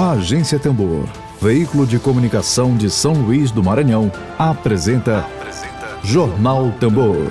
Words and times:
A 0.00 0.12
Agência 0.12 0.60
Tambor, 0.60 1.08
veículo 1.42 1.84
de 1.84 1.98
comunicação 1.98 2.76
de 2.76 2.88
São 2.88 3.14
Luís 3.14 3.50
do 3.50 3.64
Maranhão, 3.64 4.12
apresenta, 4.38 5.26
apresenta 5.26 5.98
Jornal 6.04 6.70
Tambor. 6.78 7.26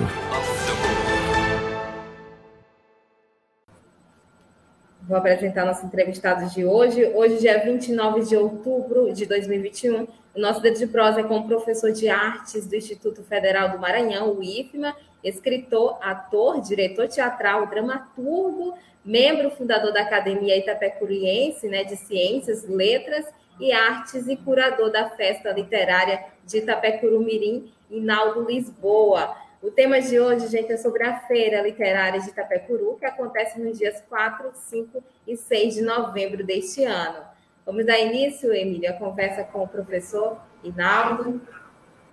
Vou 5.00 5.16
apresentar 5.16 5.64
nossos 5.64 5.84
entrevistados 5.84 6.52
de 6.52 6.66
hoje. 6.66 7.06
Hoje, 7.14 7.38
dia 7.38 7.58
29 7.64 8.26
de 8.26 8.36
outubro 8.36 9.14
de 9.14 9.24
2021. 9.24 10.06
O 10.34 10.38
nosso 10.38 10.60
dedo 10.60 10.78
de 10.78 10.86
prosa 10.86 11.20
é 11.20 11.22
com 11.22 11.38
o 11.38 11.46
professor 11.48 11.90
de 11.90 12.10
artes 12.10 12.66
do 12.66 12.76
Instituto 12.76 13.22
Federal 13.22 13.70
do 13.70 13.78
Maranhão, 13.78 14.36
o 14.36 14.42
IFMA, 14.42 14.94
escritor, 15.22 15.98
ator, 16.00 16.60
diretor 16.60 17.08
teatral, 17.08 17.66
dramaturgo, 17.66 18.74
membro 19.04 19.50
fundador 19.50 19.92
da 19.92 20.02
Academia 20.02 20.56
Itapecuriense 20.56 21.68
né, 21.68 21.84
de 21.84 21.96
Ciências, 21.96 22.68
Letras 22.68 23.26
e 23.58 23.72
Artes 23.72 24.28
e 24.28 24.36
curador 24.36 24.90
da 24.90 25.10
Festa 25.10 25.50
Literária 25.50 26.24
de 26.44 26.58
Itapecuru 26.58 27.20
Mirim, 27.20 27.72
Inaldo 27.90 28.44
Lisboa. 28.44 29.36
O 29.60 29.70
tema 29.70 30.00
de 30.00 30.20
hoje, 30.20 30.46
gente, 30.46 30.72
é 30.72 30.76
sobre 30.76 31.02
a 31.02 31.18
Feira 31.20 31.62
Literária 31.62 32.20
de 32.20 32.28
Itapecuru, 32.28 32.96
que 32.96 33.06
acontece 33.06 33.60
nos 33.60 33.76
dias 33.76 34.02
4, 34.08 34.52
5 34.54 35.02
e 35.26 35.36
6 35.36 35.74
de 35.74 35.82
novembro 35.82 36.44
deste 36.44 36.84
ano. 36.84 37.24
Vamos 37.66 37.84
dar 37.84 37.98
início, 37.98 38.52
Emília, 38.54 38.90
a 38.90 38.98
conversa 38.98 39.42
com 39.42 39.64
o 39.64 39.68
professor 39.68 40.38
Inaldo. 40.62 41.40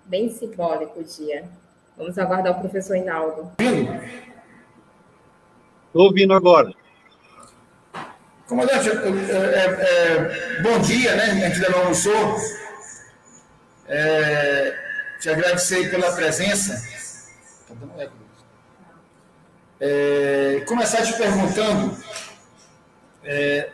Bem 0.06 0.30
simbólico 0.30 1.00
o 1.00 1.04
dia. 1.04 1.48
Vamos 1.98 2.18
aguardar 2.18 2.58
o 2.58 2.60
professor 2.60 2.98
Inaldo. 2.98 3.52
Estou 5.88 6.08
ouvindo 6.08 6.34
agora. 6.34 6.74
Comandante, 8.48 8.90
é, 8.90 8.94
é, 8.94 10.58
é, 10.58 10.62
bom 10.62 10.78
dia, 10.80 11.16
né? 11.16 11.24
A 11.24 11.34
gente 11.34 11.56
ainda 11.56 11.70
não 11.70 11.80
almoçou. 11.80 12.36
É, 13.88 14.78
te 15.20 15.30
agradecer 15.30 15.90
pela 15.90 16.12
presença. 16.12 16.84
É, 19.80 20.64
começar 20.68 21.02
te 21.04 21.14
perguntando: 21.14 21.98
é, 23.24 23.70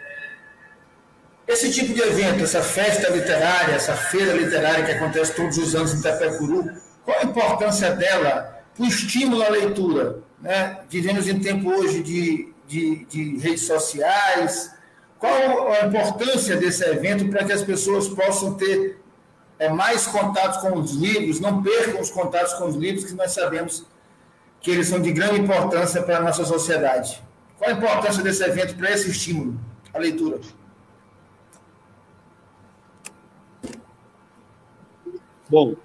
esse 1.48 1.72
tipo 1.74 1.94
de 1.94 2.02
evento, 2.02 2.44
essa 2.44 2.62
festa 2.62 3.10
literária, 3.10 3.74
essa 3.74 3.96
feira 3.96 4.34
literária 4.34 4.86
que 4.86 4.92
acontece 4.92 5.36
todos 5.36 5.58
os 5.58 5.76
anos 5.76 5.94
em 5.94 6.00
Itapecuru, 6.00 6.72
qual 7.04 7.20
a 7.20 7.24
importância 7.24 7.92
dela 7.96 8.64
para 8.76 8.84
o 8.84 8.88
estímulo 8.88 9.42
à 9.44 9.50
leitura? 9.50 10.20
Né? 10.40 10.80
Vivemos 10.90 11.28
em 11.28 11.40
tempo 11.40 11.70
hoje 11.70 12.02
de, 12.02 12.54
de, 12.68 13.06
de 13.06 13.38
redes 13.38 13.66
sociais. 13.66 14.74
Qual 15.20 15.72
a 15.72 15.86
importância 15.86 16.58
desse 16.58 16.84
evento 16.84 17.28
para 17.30 17.44
que 17.44 17.52
as 17.52 17.62
pessoas 17.62 18.08
possam 18.08 18.56
ter 18.56 19.00
é, 19.60 19.70
mais 19.70 20.08
contatos 20.08 20.58
com 20.58 20.80
os 20.80 20.92
livros, 20.94 21.40
não 21.40 21.62
percam 21.62 22.02
os 22.02 22.10
contatos 22.10 22.54
com 22.54 22.68
os 22.68 22.76
livros, 22.76 23.06
que 23.06 23.14
nós 23.14 23.32
sabemos 23.32 23.86
que 24.60 24.72
eles 24.72 24.88
são 24.88 25.00
de 25.00 25.12
grande 25.12 25.40
importância 25.40 26.02
para 26.02 26.18
a 26.18 26.22
nossa 26.22 26.44
sociedade. 26.46 27.22
Qual 27.58 27.70
a 27.70 27.74
importância 27.74 28.24
desse 28.24 28.44
evento 28.44 28.76
para 28.76 28.92
esse 28.92 29.10
estímulo, 29.12 29.60
a 29.94 30.00
leitura? 30.00 30.40
Bom, 35.48 35.76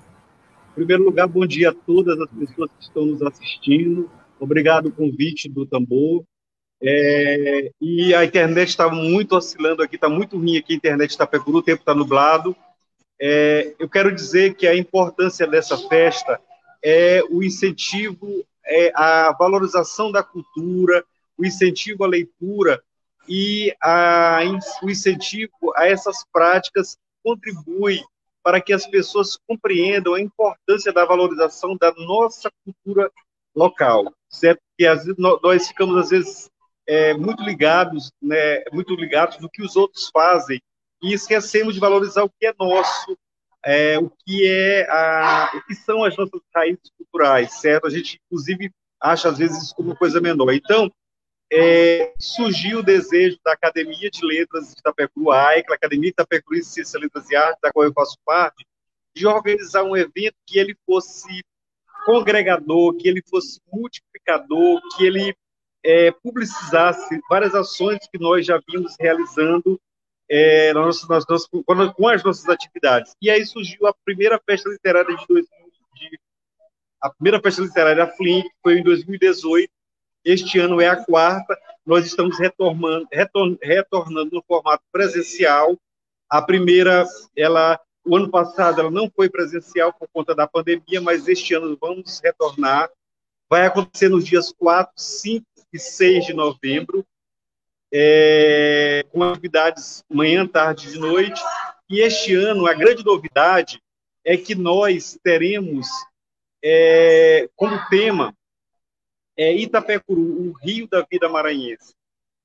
primeiro 0.76 1.04
lugar, 1.04 1.26
bom 1.26 1.46
dia 1.46 1.70
a 1.70 1.74
todas 1.74 2.20
as 2.20 2.30
pessoas 2.30 2.70
que 2.70 2.84
estão 2.84 3.06
nos 3.06 3.22
assistindo. 3.22 4.10
Obrigado 4.38 4.88
o 4.88 4.92
convite 4.92 5.48
do 5.48 5.64
Tambor. 5.64 6.22
É, 6.82 7.70
e 7.80 8.14
a 8.14 8.22
internet 8.22 8.68
está 8.68 8.86
muito 8.90 9.34
oscilando 9.34 9.82
aqui, 9.82 9.94
está 9.94 10.10
muito 10.10 10.36
ruim 10.36 10.58
aqui 10.58 10.74
a 10.74 10.76
internet 10.76 11.10
está 11.10 11.26
pegando, 11.26 11.56
o 11.56 11.62
tempo 11.62 11.80
está 11.80 11.94
nublado. 11.94 12.54
É, 13.18 13.74
eu 13.78 13.88
quero 13.88 14.14
dizer 14.14 14.54
que 14.54 14.66
a 14.66 14.76
importância 14.76 15.46
dessa 15.46 15.78
festa 15.88 16.38
é 16.84 17.22
o 17.30 17.42
incentivo, 17.42 18.44
é 18.62 18.92
a 18.94 19.32
valorização 19.32 20.12
da 20.12 20.22
cultura, 20.22 21.02
o 21.38 21.46
incentivo 21.46 22.04
à 22.04 22.06
leitura 22.06 22.82
e 23.26 23.74
a, 23.82 24.40
o 24.82 24.90
incentivo 24.90 25.72
a 25.74 25.88
essas 25.88 26.18
práticas 26.30 26.98
contribui 27.24 28.02
para 28.46 28.60
que 28.60 28.72
as 28.72 28.86
pessoas 28.86 29.36
compreendam 29.44 30.14
a 30.14 30.20
importância 30.20 30.92
da 30.92 31.04
valorização 31.04 31.76
da 31.76 31.92
nossa 31.94 32.48
cultura 32.64 33.10
local, 33.52 34.14
certo? 34.30 34.60
Que 34.78 34.86
nós 35.18 35.66
ficamos 35.66 35.96
às 35.96 36.10
vezes 36.10 36.48
é, 36.86 37.12
muito 37.14 37.42
ligados, 37.42 38.12
né, 38.22 38.62
muito 38.72 38.94
ligados 38.94 39.38
do 39.38 39.50
que 39.50 39.64
os 39.64 39.74
outros 39.74 40.10
fazem 40.10 40.62
e 41.02 41.12
esquecemos 41.12 41.74
de 41.74 41.80
valorizar 41.80 42.22
o 42.22 42.30
que 42.30 42.46
é 42.46 42.54
nosso, 42.56 43.18
é, 43.64 43.98
o 43.98 44.08
que 44.24 44.46
é 44.46 44.88
a, 44.88 45.50
o 45.52 45.66
que 45.66 45.74
são 45.74 46.04
as 46.04 46.16
nossas 46.16 46.40
raízes 46.54 46.92
culturais, 46.96 47.52
certo? 47.54 47.88
A 47.88 47.90
gente 47.90 48.20
inclusive 48.26 48.70
acha 49.00 49.28
às 49.28 49.38
vezes 49.38 49.72
como 49.72 49.96
coisa 49.96 50.20
menor. 50.20 50.52
Então 50.52 50.88
é, 51.52 52.12
surgiu 52.18 52.80
o 52.80 52.82
desejo 52.82 53.38
da 53.44 53.52
Academia 53.52 54.10
de 54.10 54.24
Letras 54.24 54.72
de 54.72 54.80
Itapecuru, 54.80 55.30
a 55.30 55.52
Academia 55.52 56.10
de 56.10 56.14
Itapecuru 56.14 56.58
de 56.58 56.64
Ciências, 56.64 57.00
Letras 57.00 57.30
e 57.30 57.36
Artes, 57.36 57.60
da 57.62 57.72
qual 57.72 57.86
eu 57.86 57.92
faço 57.92 58.16
parte, 58.24 58.66
de 59.14 59.26
organizar 59.26 59.82
um 59.84 59.96
evento 59.96 60.34
que 60.46 60.58
ele 60.58 60.76
fosse 60.84 61.42
congregador, 62.04 62.96
que 62.96 63.08
ele 63.08 63.22
fosse 63.28 63.60
multiplicador, 63.72 64.80
que 64.96 65.06
ele 65.06 65.34
é, 65.82 66.10
publicizasse 66.10 67.20
várias 67.28 67.54
ações 67.54 67.98
que 68.12 68.18
nós 68.18 68.44
já 68.44 68.60
vimos 68.68 68.94
realizando 69.00 69.80
é, 70.28 70.72
nas, 70.72 71.08
nas, 71.08 71.24
nas, 71.28 71.46
com 71.46 72.08
as 72.08 72.22
nossas 72.24 72.48
atividades. 72.48 73.14
E 73.22 73.30
aí 73.30 73.46
surgiu 73.46 73.86
a 73.86 73.94
primeira 74.04 74.40
festa 74.44 74.68
literária 74.68 75.16
de 75.16 75.26
2000, 75.26 75.46
de, 75.94 76.20
a 77.00 77.10
primeira 77.10 77.40
festa 77.40 77.62
literária 77.62 78.04
a 78.04 78.08
Flint, 78.08 78.44
foi 78.62 78.78
em 78.78 78.82
2018. 78.82 79.72
Este 80.26 80.58
ano 80.58 80.80
é 80.80 80.88
a 80.88 80.96
quarta. 80.96 81.56
Nós 81.86 82.04
estamos 82.04 82.36
retornando, 82.36 83.06
retorn, 83.12 83.56
retornando 83.62 84.34
no 84.34 84.42
formato 84.42 84.82
presencial. 84.90 85.78
A 86.28 86.42
primeira, 86.42 87.06
ela, 87.36 87.78
o 88.04 88.16
ano 88.16 88.28
passado, 88.28 88.80
ela 88.80 88.90
não 88.90 89.08
foi 89.08 89.30
presencial 89.30 89.92
por 89.92 90.08
conta 90.12 90.34
da 90.34 90.44
pandemia, 90.48 91.00
mas 91.00 91.28
este 91.28 91.54
ano 91.54 91.78
vamos 91.80 92.18
retornar. 92.18 92.90
Vai 93.48 93.66
acontecer 93.66 94.08
nos 94.08 94.26
dias 94.26 94.52
4, 94.58 94.92
5 94.96 95.46
e 95.72 95.78
6 95.78 96.26
de 96.26 96.32
novembro 96.32 97.06
é, 97.92 99.06
com 99.12 99.22
atividades 99.22 100.02
manhã, 100.10 100.44
tarde 100.44 100.92
e 100.92 100.98
noite. 100.98 101.40
E 101.88 102.00
este 102.00 102.34
ano, 102.34 102.66
a 102.66 102.74
grande 102.74 103.04
novidade 103.04 103.80
é 104.24 104.36
que 104.36 104.56
nós 104.56 105.16
teremos 105.22 105.86
é, 106.60 107.48
como 107.54 107.78
tema 107.88 108.34
é, 109.36 109.54
Itapecuru, 109.54 110.48
o 110.48 110.52
rio 110.52 110.88
da 110.88 111.02
vida 111.02 111.28
maranhense. 111.28 111.94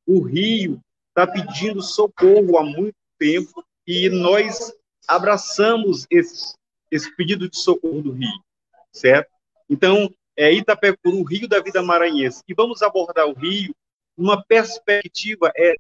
O 0.06 0.22
rio 0.22 0.82
está 1.10 1.26
pedindo 1.26 1.82
socorro 1.82 2.58
há 2.58 2.64
muito 2.64 2.96
tempo 3.18 3.64
e 3.88 4.10
nós 4.10 4.74
abraçamos 5.08 6.06
esse, 6.10 6.56
esse 6.90 7.16
pedido 7.16 7.50
de 7.50 7.58
socorro 7.58 8.02
do 8.02 8.12
rio, 8.12 8.44
certo? 8.92 9.30
Então, 9.70 10.14
é 10.36 10.52
Itapecuru, 10.52 11.20
o 11.20 11.24
rio 11.24 11.48
da 11.48 11.62
vida 11.62 11.82
maranhense. 11.82 12.44
E 12.48 12.54
vamos 12.54 12.82
abordar 12.82 13.28
o 13.28 13.34
rio 13.34 13.76
uma 14.18 14.44
perspectiva 14.44 15.52
é, 15.56 15.76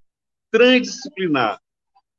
transdisciplinar 0.49 1.59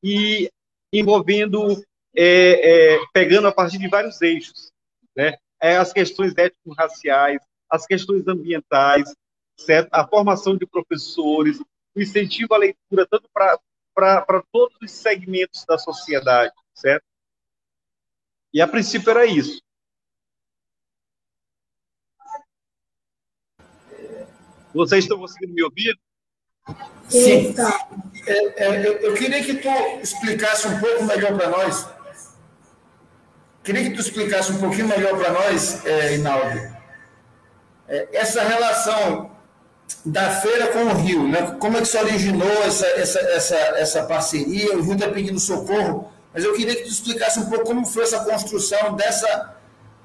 e 0.02 0.50
envolvendo, 0.92 1.82
é, 2.14 2.94
é, 2.94 2.98
pegando 3.12 3.48
a 3.48 3.52
partir 3.52 3.78
de 3.78 3.88
vários 3.88 4.20
eixos, 4.20 4.70
né? 5.16 5.36
É, 5.60 5.76
as 5.76 5.92
questões 5.92 6.36
étnico-raciais, 6.36 7.40
as 7.72 7.86
questões 7.86 8.28
ambientais, 8.28 9.10
certo? 9.58 9.88
a 9.90 10.06
formação 10.06 10.54
de 10.58 10.66
professores, 10.66 11.58
o 11.58 12.00
incentivo 12.00 12.52
à 12.52 12.58
leitura, 12.58 13.06
tanto 13.10 13.30
para 13.32 14.42
todos 14.52 14.76
os 14.82 14.90
segmentos 14.90 15.64
da 15.64 15.78
sociedade, 15.78 16.52
certo? 16.74 17.04
E 18.52 18.60
a 18.60 18.68
princípio 18.68 19.10
era 19.10 19.24
isso. 19.24 19.58
Vocês 24.74 25.04
estão 25.04 25.18
conseguindo 25.18 25.54
me 25.54 25.62
ouvir? 25.62 25.98
Sim. 27.08 27.54
É, 28.26 28.64
é, 28.64 28.86
eu, 28.86 28.92
eu, 28.98 29.14
queria 29.14 29.42
que 29.42 29.54
tu 29.54 29.68
explicasse 30.02 30.68
um 30.68 30.78
pouco 30.78 31.04
melhor 31.04 31.36
para 31.36 31.48
nós. 31.48 31.88
Queria 33.64 33.84
que 33.84 33.94
tu 33.94 34.00
explicasse 34.00 34.52
um 34.52 34.60
pouquinho 34.60 34.88
melhor 34.88 35.16
para 35.18 35.32
nós, 35.32 35.84
é, 35.86 36.16
Inaldo, 36.16 36.81
essa 38.12 38.42
relação 38.42 39.30
da 40.04 40.30
feira 40.30 40.68
com 40.68 40.84
o 40.84 40.94
Rio, 40.94 41.28
né? 41.28 41.56
Como 41.58 41.76
é 41.76 41.80
que 41.80 41.88
se 41.88 41.98
originou 41.98 42.50
essa, 42.64 42.86
essa, 42.86 43.20
essa, 43.20 43.56
essa 43.56 44.02
parceria? 44.04 44.76
O 44.76 44.82
Rio 44.82 44.94
está 44.94 45.08
pedindo 45.08 45.38
socorro, 45.38 46.10
mas 46.32 46.44
eu 46.44 46.54
queria 46.54 46.74
que 46.74 46.82
tu 46.82 46.88
explicasse 46.88 47.38
um 47.38 47.48
pouco 47.48 47.66
como 47.66 47.84
foi 47.84 48.04
essa 48.04 48.20
construção 48.24 48.94
dessa 48.94 49.56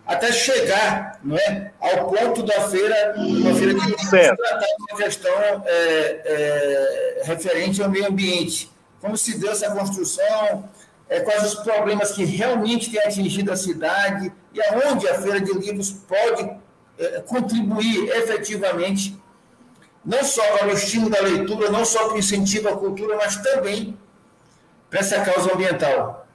até 0.05 0.31
chegar 0.31 1.19
não 1.21 1.35
é, 1.37 1.71
ao 1.81 2.09
ponto 2.09 2.41
da 2.41 2.69
feira, 2.69 3.13
uma 3.17 3.53
feira 3.53 3.73
que 3.75 4.05
certo. 4.05 4.37
tratar 4.37 4.65
de 4.65 4.83
uma 4.89 5.03
questão 5.03 5.63
é, 5.65 6.21
é, 6.25 7.21
referente 7.25 7.83
ao 7.83 7.89
meio 7.89 8.07
ambiente. 8.07 8.71
como 9.01 9.17
se 9.17 9.37
deu 9.37 9.51
essa 9.51 9.69
construção, 9.71 10.69
é, 11.09 11.19
quais 11.19 11.43
os 11.43 11.55
problemas 11.55 12.11
que 12.13 12.23
realmente 12.23 12.89
têm 12.89 13.01
atingido 13.01 13.51
a 13.51 13.57
cidade 13.57 14.31
e 14.53 14.61
aonde 14.61 15.07
a 15.07 15.15
Feira 15.15 15.41
de 15.41 15.51
Livros 15.51 15.91
pode 15.91 16.43
é, 16.43 16.57
contribuir 17.25 18.09
efetivamente, 18.09 19.17
não 20.03 20.23
só 20.23 20.57
para 20.57 20.67
o 20.67 20.71
estímulo 20.71 21.11
da 21.11 21.21
leitura, 21.21 21.69
não 21.69 21.85
só 21.85 22.07
para 22.07 22.15
o 22.15 22.19
incentivo 22.19 22.69
à 22.69 22.77
cultura, 22.77 23.17
mas 23.17 23.35
também 23.37 23.97
para 24.89 24.99
essa 24.99 25.23
causa 25.23 25.53
ambiental. 25.53 26.27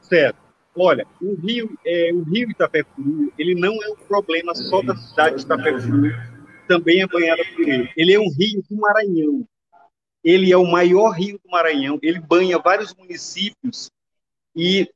Certo. 0.00 0.42
Olha, 0.74 1.06
o 1.20 1.34
rio, 1.34 1.78
é, 1.84 2.10
o 2.12 2.22
rio 2.22 2.50
Itapecuru, 2.50 3.32
ele 3.38 3.54
não 3.54 3.74
é 3.82 3.88
um 3.90 3.96
problema 3.96 4.54
só 4.54 4.82
da 4.82 4.96
cidade 4.96 5.36
de 5.36 5.42
Itapecuru, 5.42 6.10
também 6.66 7.02
é 7.02 7.06
banhada 7.06 7.42
por 7.54 7.68
ele. 7.68 7.90
Ele 7.96 8.14
é 8.14 8.18
um 8.18 8.30
rio 8.30 8.62
do 8.68 8.76
Maranhão. 8.76 9.46
Ele 10.24 10.52
é 10.52 10.56
o 10.56 10.64
maior 10.64 11.10
rio 11.10 11.38
do 11.44 11.50
Maranhão. 11.50 11.98
Ele 12.02 12.18
banha 12.20 12.58
vários 12.58 12.94
municípios 12.94 13.90
e 14.56 14.88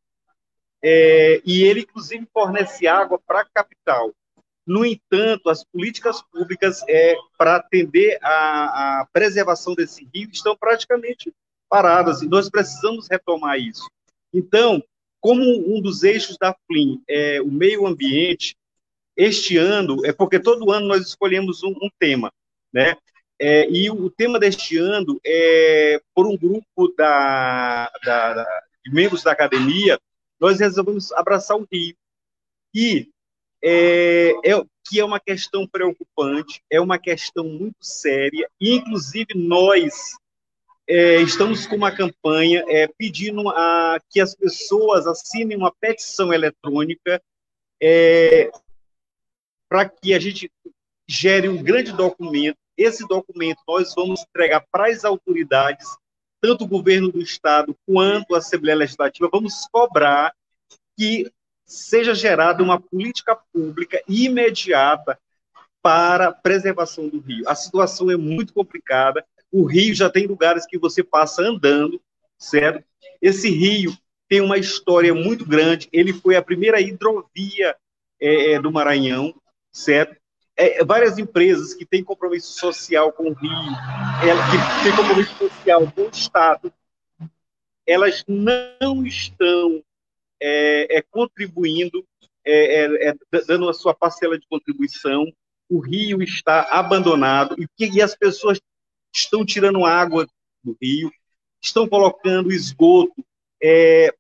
é, 0.88 1.42
e 1.44 1.64
ele 1.64 1.80
inclusive 1.80 2.24
fornece 2.32 2.86
água 2.86 3.20
para 3.26 3.40
a 3.40 3.44
capital. 3.44 4.14
No 4.64 4.86
entanto, 4.86 5.50
as 5.50 5.64
políticas 5.64 6.22
públicas 6.22 6.80
é, 6.88 7.16
para 7.36 7.56
atender 7.56 8.16
a 8.22 9.04
preservação 9.12 9.74
desse 9.74 10.08
rio 10.14 10.30
estão 10.32 10.56
praticamente 10.56 11.32
paradas 11.68 12.22
e 12.22 12.28
nós 12.28 12.48
precisamos 12.48 13.08
retomar 13.10 13.58
isso. 13.58 13.90
Então, 14.32 14.80
como 15.20 15.42
um 15.42 15.80
dos 15.80 16.04
eixos 16.04 16.36
da 16.38 16.54
FLIM 16.68 17.02
é 17.08 17.40
o 17.40 17.50
meio 17.50 17.84
ambiente, 17.84 18.56
este 19.16 19.56
ano, 19.56 20.06
é 20.06 20.12
porque 20.12 20.38
todo 20.38 20.70
ano 20.70 20.86
nós 20.86 21.04
escolhemos 21.04 21.64
um, 21.64 21.70
um 21.70 21.90
tema, 21.98 22.32
né? 22.72 22.96
É, 23.40 23.68
e 23.68 23.90
o 23.90 24.08
tema 24.08 24.38
deste 24.38 24.78
ano 24.78 25.20
é 25.24 26.00
por 26.14 26.26
um 26.26 26.36
grupo 26.36 26.94
da, 26.96 27.90
da, 28.04 28.34
da, 28.34 28.62
de 28.84 28.94
membros 28.94 29.22
da 29.22 29.32
academia, 29.32 29.98
nós 30.40 30.60
resolvemos 30.60 31.12
abraçar 31.12 31.56
o 31.56 31.66
Rio. 31.70 31.96
E 32.74 33.08
é, 33.62 34.30
é, 34.44 34.64
que 34.88 35.00
é 35.00 35.04
uma 35.04 35.18
questão 35.18 35.66
preocupante, 35.66 36.62
é 36.70 36.80
uma 36.80 36.98
questão 36.98 37.44
muito 37.44 37.78
séria, 37.80 38.48
e 38.60 38.74
inclusive 38.74 39.34
nós 39.34 40.12
é, 40.88 41.20
estamos 41.20 41.66
com 41.66 41.74
uma 41.74 41.90
campanha 41.90 42.64
é, 42.68 42.86
pedindo 42.86 43.48
a, 43.48 44.00
que 44.08 44.20
as 44.20 44.34
pessoas 44.34 45.06
assinem 45.06 45.56
uma 45.56 45.74
petição 45.80 46.32
eletrônica 46.32 47.20
é, 47.82 48.50
para 49.68 49.88
que 49.88 50.14
a 50.14 50.18
gente 50.20 50.50
gere 51.08 51.48
um 51.48 51.62
grande 51.62 51.92
documento. 51.92 52.56
Esse 52.76 53.06
documento 53.06 53.58
nós 53.66 53.94
vamos 53.94 54.22
entregar 54.22 54.64
para 54.70 54.88
as 54.88 55.04
autoridades, 55.04 55.86
tanto 56.40 56.64
o 56.64 56.68
governo 56.68 57.10
do 57.10 57.20
estado 57.20 57.76
quanto 57.86 58.34
a 58.34 58.38
Assembleia 58.38 58.76
Legislativa, 58.76 59.28
vamos 59.32 59.66
cobrar 59.70 60.34
que 60.96 61.30
seja 61.64 62.14
gerada 62.14 62.62
uma 62.62 62.80
política 62.80 63.36
pública 63.52 64.00
imediata 64.08 65.18
para 65.82 66.28
a 66.28 66.32
preservação 66.32 67.08
do 67.08 67.20
rio. 67.20 67.48
A 67.48 67.54
situação 67.54 68.10
é 68.10 68.16
muito 68.16 68.52
complicada. 68.52 69.24
O 69.52 69.64
rio 69.64 69.94
já 69.94 70.10
tem 70.10 70.26
lugares 70.26 70.66
que 70.66 70.78
você 70.78 71.02
passa 71.02 71.42
andando, 71.42 72.00
certo? 72.38 72.84
Esse 73.20 73.50
rio 73.50 73.96
tem 74.28 74.40
uma 74.40 74.58
história 74.58 75.14
muito 75.14 75.44
grande. 75.46 75.88
Ele 75.92 76.12
foi 76.12 76.36
a 76.36 76.42
primeira 76.42 76.80
hidrovia 76.80 77.76
é, 78.20 78.52
é 78.52 78.60
do 78.60 78.72
Maranhão, 78.72 79.34
certo? 79.72 80.16
É, 80.56 80.84
várias 80.84 81.18
empresas 81.18 81.74
que 81.74 81.84
têm 81.84 82.02
compromisso 82.02 82.58
social 82.58 83.12
com 83.12 83.24
o 83.24 83.32
Rio, 83.34 83.50
que 84.22 84.84
têm 84.84 84.96
compromisso 84.96 85.34
social 85.36 85.92
com 85.92 86.02
o 86.02 86.08
Estado, 86.08 86.72
elas 87.86 88.24
não 88.26 89.04
estão 89.04 89.82
é, 90.40 90.98
é 90.98 91.02
contribuindo, 91.02 92.04
é, 92.44 92.84
é, 92.84 93.08
é 93.08 93.14
dando 93.46 93.68
a 93.68 93.74
sua 93.74 93.94
parcela 93.94 94.38
de 94.38 94.46
contribuição. 94.46 95.30
O 95.68 95.78
Rio 95.78 96.22
está 96.22 96.62
abandonado 96.70 97.56
e, 97.58 97.68
e 97.78 98.00
as 98.00 98.14
pessoas 98.16 98.60
estão 99.12 99.44
tirando 99.44 99.84
água 99.84 100.26
do 100.62 100.76
rio, 100.80 101.10
estão 101.60 101.88
colocando 101.88 102.52
esgoto 102.52 103.24
é, 103.62 104.12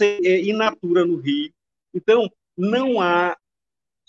é, 0.00 0.40
in 0.40 0.54
natura 0.54 1.04
no 1.04 1.16
rio. 1.16 1.52
Então, 1.92 2.30
não 2.56 3.00
há 3.00 3.36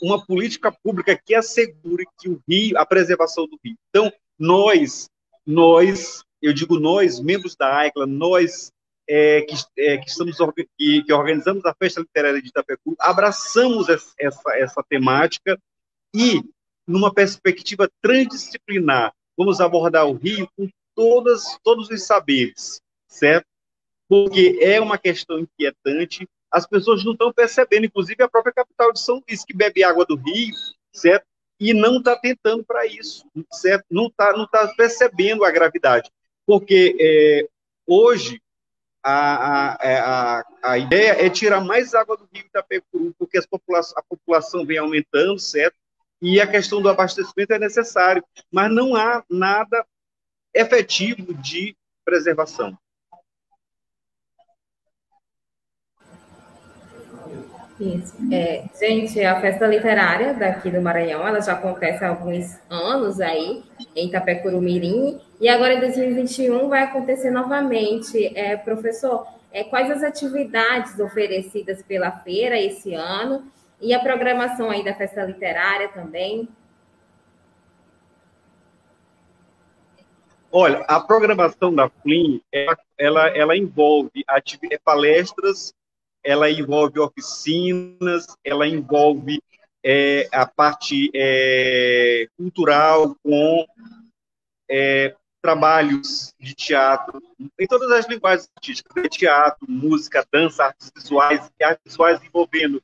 uma 0.02 0.26
política 0.26 0.72
pública 0.72 1.16
que 1.16 1.36
assegure 1.36 2.06
que 2.20 2.28
o 2.28 2.42
rio, 2.48 2.78
a 2.78 2.86
preservação 2.86 3.46
do 3.46 3.60
rio. 3.64 3.76
Então, 3.90 4.12
nós, 4.38 5.10
nós, 5.46 6.24
eu 6.42 6.54
digo 6.54 6.80
nós, 6.80 7.20
membros 7.20 7.56
da 7.56 7.78
AICLA, 7.78 8.08
nós 8.08 8.72
é, 9.08 9.42
que, 9.42 9.56
é, 9.78 9.98
que, 9.98 10.10
estamos 10.10 10.38
que, 10.78 11.04
que, 11.04 11.14
organizamos 11.14 11.66
a 11.66 11.76
festa 11.76 12.02
literária 12.02 12.42
de 12.42 12.48
Itapecuru, 12.48 12.96
abraçamos 13.00 13.90
essa, 13.90 14.14
essa, 14.18 14.58
essa 14.58 14.84
temática 14.88 15.60
e, 16.16 16.42
numa 16.88 17.14
perspectiva 17.14 17.90
transdisciplinar, 18.02 19.14
vamos 19.38 19.60
abordar 19.60 20.08
o 20.08 20.14
Rio 20.14 20.50
com 20.58 20.68
todas, 20.96 21.58
todos 21.64 21.90
os 21.90 22.04
saberes, 22.04 22.82
certo? 23.08 23.46
Porque 24.08 24.60
é 24.62 24.80
uma 24.80 24.98
questão 24.98 25.40
inquietante, 25.40 26.28
as 26.52 26.68
pessoas 26.68 27.04
não 27.04 27.14
estão 27.14 27.32
percebendo, 27.32 27.86
inclusive 27.86 28.22
a 28.24 28.30
própria 28.30 28.54
capital 28.54 28.92
de 28.92 29.00
São 29.00 29.24
Luís, 29.28 29.46
que 29.46 29.56
bebe 29.56 29.84
água 29.84 30.06
do 30.06 30.16
Rio, 30.16 30.54
certo? 30.94 31.26
E 31.60 31.74
não 31.74 31.98
está 31.98 32.16
tentando 32.16 32.64
para 32.64 32.86
isso, 32.86 33.26
certo? 33.52 33.86
Não 33.90 34.08
está 34.08 34.34
não 34.34 34.48
tá 34.48 34.68
percebendo 34.76 35.46
a 35.46 35.52
gravidade. 35.52 36.10
Porque 36.46 36.98
é, 37.00 37.48
hoje 37.88 38.42
a, 39.04 39.76
a, 39.76 40.40
a, 40.40 40.44
a 40.64 40.78
ideia 40.78 41.26
é 41.26 41.30
tirar 41.30 41.62
mais 41.62 41.94
água 41.94 42.18
do 42.18 42.28
rio 42.34 42.46
Itapecuru, 42.46 43.16
porque 43.18 43.38
as 43.38 43.46
população, 43.46 43.98
a 43.98 44.04
população 44.04 44.66
vem 44.66 44.78
aumentando, 44.78 45.40
certo? 45.40 45.76
e 46.22 46.40
a 46.40 46.46
questão 46.46 46.82
do 46.82 46.90
abastecimento 46.90 47.52
é 47.52 47.60
necessário, 47.60 48.24
mas 48.52 48.72
não 48.72 48.96
há 48.96 49.24
nada 49.30 49.86
efetivo 50.54 51.34
de 51.34 51.76
preservação. 52.06 52.78
Isso. 57.82 58.16
É, 58.32 58.66
gente, 58.80 59.20
a 59.26 59.42
festa 59.42 59.66
literária 59.66 60.36
daqui 60.36 60.70
do 60.70 60.80
Maranhão, 60.80 61.28
ela 61.28 61.42
já 61.42 61.54
acontece 61.54 62.06
há 62.06 62.10
alguns 62.10 62.60
anos 62.70 63.20
aí, 63.20 63.64
em 63.96 64.08
Itapecuru 64.08 64.62
Mirim, 64.62 65.20
e 65.40 65.50
agora 65.50 65.74
em 65.74 65.80
2021 65.80 66.70
vai 66.70 66.84
acontecer 66.84 67.32
novamente. 67.32 68.38
É, 68.38 68.56
professor, 68.56 69.26
é, 69.52 69.64
quais 69.64 69.90
as 69.90 70.04
atividades 70.04 71.00
oferecidas 71.00 71.82
pela 71.82 72.12
feira 72.12 72.56
esse 72.56 72.94
ano 72.94 73.52
e 73.82 73.96
a 73.96 74.00
programação 74.00 74.70
aí 74.70 74.86
da 74.86 74.94
festa 74.94 75.24
literária 75.24 75.90
também? 75.90 76.48
Olha, 80.52 80.86
a 80.88 81.00
programação 81.00 81.74
da 81.74 81.90
FLIM, 81.90 82.42
ela, 82.52 82.78
ela, 82.96 83.28
ela 83.30 83.58
envolve 83.58 84.24
palestras, 84.84 85.74
ela 86.24 86.50
envolve 86.50 87.00
oficinas, 87.00 88.28
ela 88.44 88.68
envolve 88.68 89.42
é, 89.84 90.28
a 90.32 90.46
parte 90.46 91.10
é, 91.16 92.28
cultural 92.38 93.16
com 93.24 93.66
é, 94.70 95.16
trabalhos 95.42 96.34
de 96.40 96.54
teatro, 96.54 97.22
em 97.60 97.66
todas 97.66 97.92
as 97.92 98.08
linguagens 98.08 98.48
artísticas, 98.56 99.04
né? 99.04 99.10
teatro, 99.10 99.66
música, 99.70 100.26
dança, 100.32 100.66
artes 100.66 100.92
visuais, 100.96 101.52
artes 101.62 101.84
visuais 101.86 102.24
envolvendo 102.24 102.82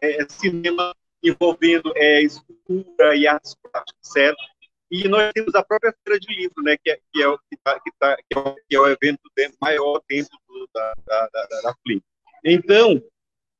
é, 0.00 0.26
cinema 0.28 0.94
envolvendo 1.22 1.92
é, 1.96 2.22
escultura 2.22 3.14
e 3.14 3.26
artes 3.26 3.54
plásticas, 3.54 4.00
certo? 4.02 4.42
E 4.90 5.06
nós 5.06 5.30
temos 5.32 5.54
a 5.54 5.62
própria 5.62 5.94
feira 6.02 6.18
de 6.18 6.34
livro, 6.34 6.62
né, 6.64 6.76
que 6.82 6.90
é, 6.90 6.96
que 7.12 7.22
é, 7.22 7.36
que 7.48 7.56
tá, 7.62 7.78
que 7.80 7.90
tá, 7.98 8.16
que 8.16 8.74
é, 8.74 8.80
o, 8.80 8.86
é 8.88 8.92
evento 8.92 9.20
maior 9.60 10.02
dentro 10.08 10.36
do, 10.48 10.68
da, 10.74 10.94
da, 11.06 11.28
da, 11.28 11.60
da 11.62 11.74
FLIM. 11.82 12.02
Então, 12.44 13.02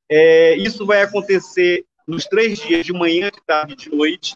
é, 0.09 0.55
isso 0.55 0.85
vai 0.85 1.01
acontecer 1.01 1.85
nos 2.07 2.25
três 2.25 2.59
dias, 2.59 2.85
de 2.85 2.93
manhã, 2.93 3.29
de 3.31 3.41
tarde 3.45 3.73
e 3.73 3.75
de 3.75 3.89
noite. 3.89 4.35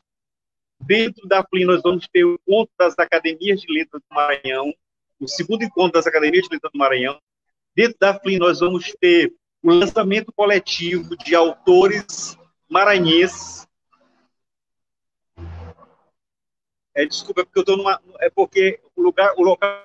Dentro 0.80 1.28
da 1.28 1.44
FLIM, 1.44 1.66
nós 1.66 1.82
vamos 1.82 2.08
ter 2.08 2.24
o 2.24 2.36
encontro 2.36 2.74
das 2.78 2.98
Academias 2.98 3.62
de 3.62 3.74
Letras 3.74 4.02
do 4.02 4.16
Maranhão, 4.16 4.74
o 5.20 5.28
segundo 5.28 5.64
encontro 5.64 5.94
das 5.94 6.08
Academias 6.08 6.44
de 6.44 6.54
Letras 6.54 6.72
do 6.72 6.78
Maranhão. 6.78 7.20
Dentro 7.76 7.98
da 8.00 8.18
FLIM, 8.20 8.38
nós 8.38 8.60
vamos 8.60 8.94
ter 9.00 9.34
o 9.64 9.72
lançamento 9.72 10.32
coletivo 10.32 11.18
de 11.18 11.34
autores 11.34 12.38
maranhenses. 12.70 13.68
É, 16.94 17.06
desculpa, 17.06 17.44
porque 17.44 17.60
eu 17.60 17.62
estou 17.62 17.76
numa. 17.76 18.02
É 18.20 18.30
porque 18.30 18.80
o 18.96 19.02
lugar, 19.02 19.34
o 19.38 19.44
local. 19.44 19.84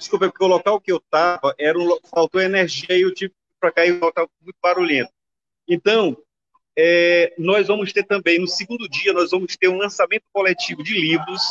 Desculpa, 0.00 0.30
porque 0.30 0.42
o 0.42 0.48
local 0.48 0.80
que 0.80 0.90
eu 0.90 0.96
estava 0.96 1.54
era 1.58 1.78
um, 1.78 2.00
faltou 2.10 2.40
energia 2.40 2.96
e 2.96 3.02
eu 3.02 3.12
tive 3.12 3.34
para 3.60 3.70
cair, 3.70 3.92
estava 4.02 4.26
muito 4.40 4.56
barulhento. 4.62 5.12
Então, 5.68 6.16
é, 6.74 7.34
nós 7.36 7.66
vamos 7.66 7.92
ter 7.92 8.04
também, 8.04 8.38
no 8.38 8.48
segundo 8.48 8.88
dia, 8.88 9.12
nós 9.12 9.30
vamos 9.30 9.58
ter 9.58 9.68
um 9.68 9.76
lançamento 9.76 10.24
coletivo 10.32 10.82
de 10.82 10.94
livros, 10.94 11.42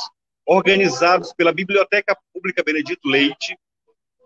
organizados 0.48 1.32
pela 1.32 1.54
Biblioteca 1.54 2.18
Pública 2.34 2.64
Benedito 2.64 3.08
Leite. 3.08 3.56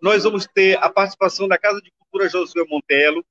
Nós 0.02 0.24
vamos 0.24 0.48
ter 0.48 0.78
a 0.78 0.90
participação 0.90 1.46
da 1.46 1.58
Casa 1.58 1.82
de 1.82 1.92
Cultura 1.92 2.30
Josué 2.30 2.64
Montelo, 2.66 3.26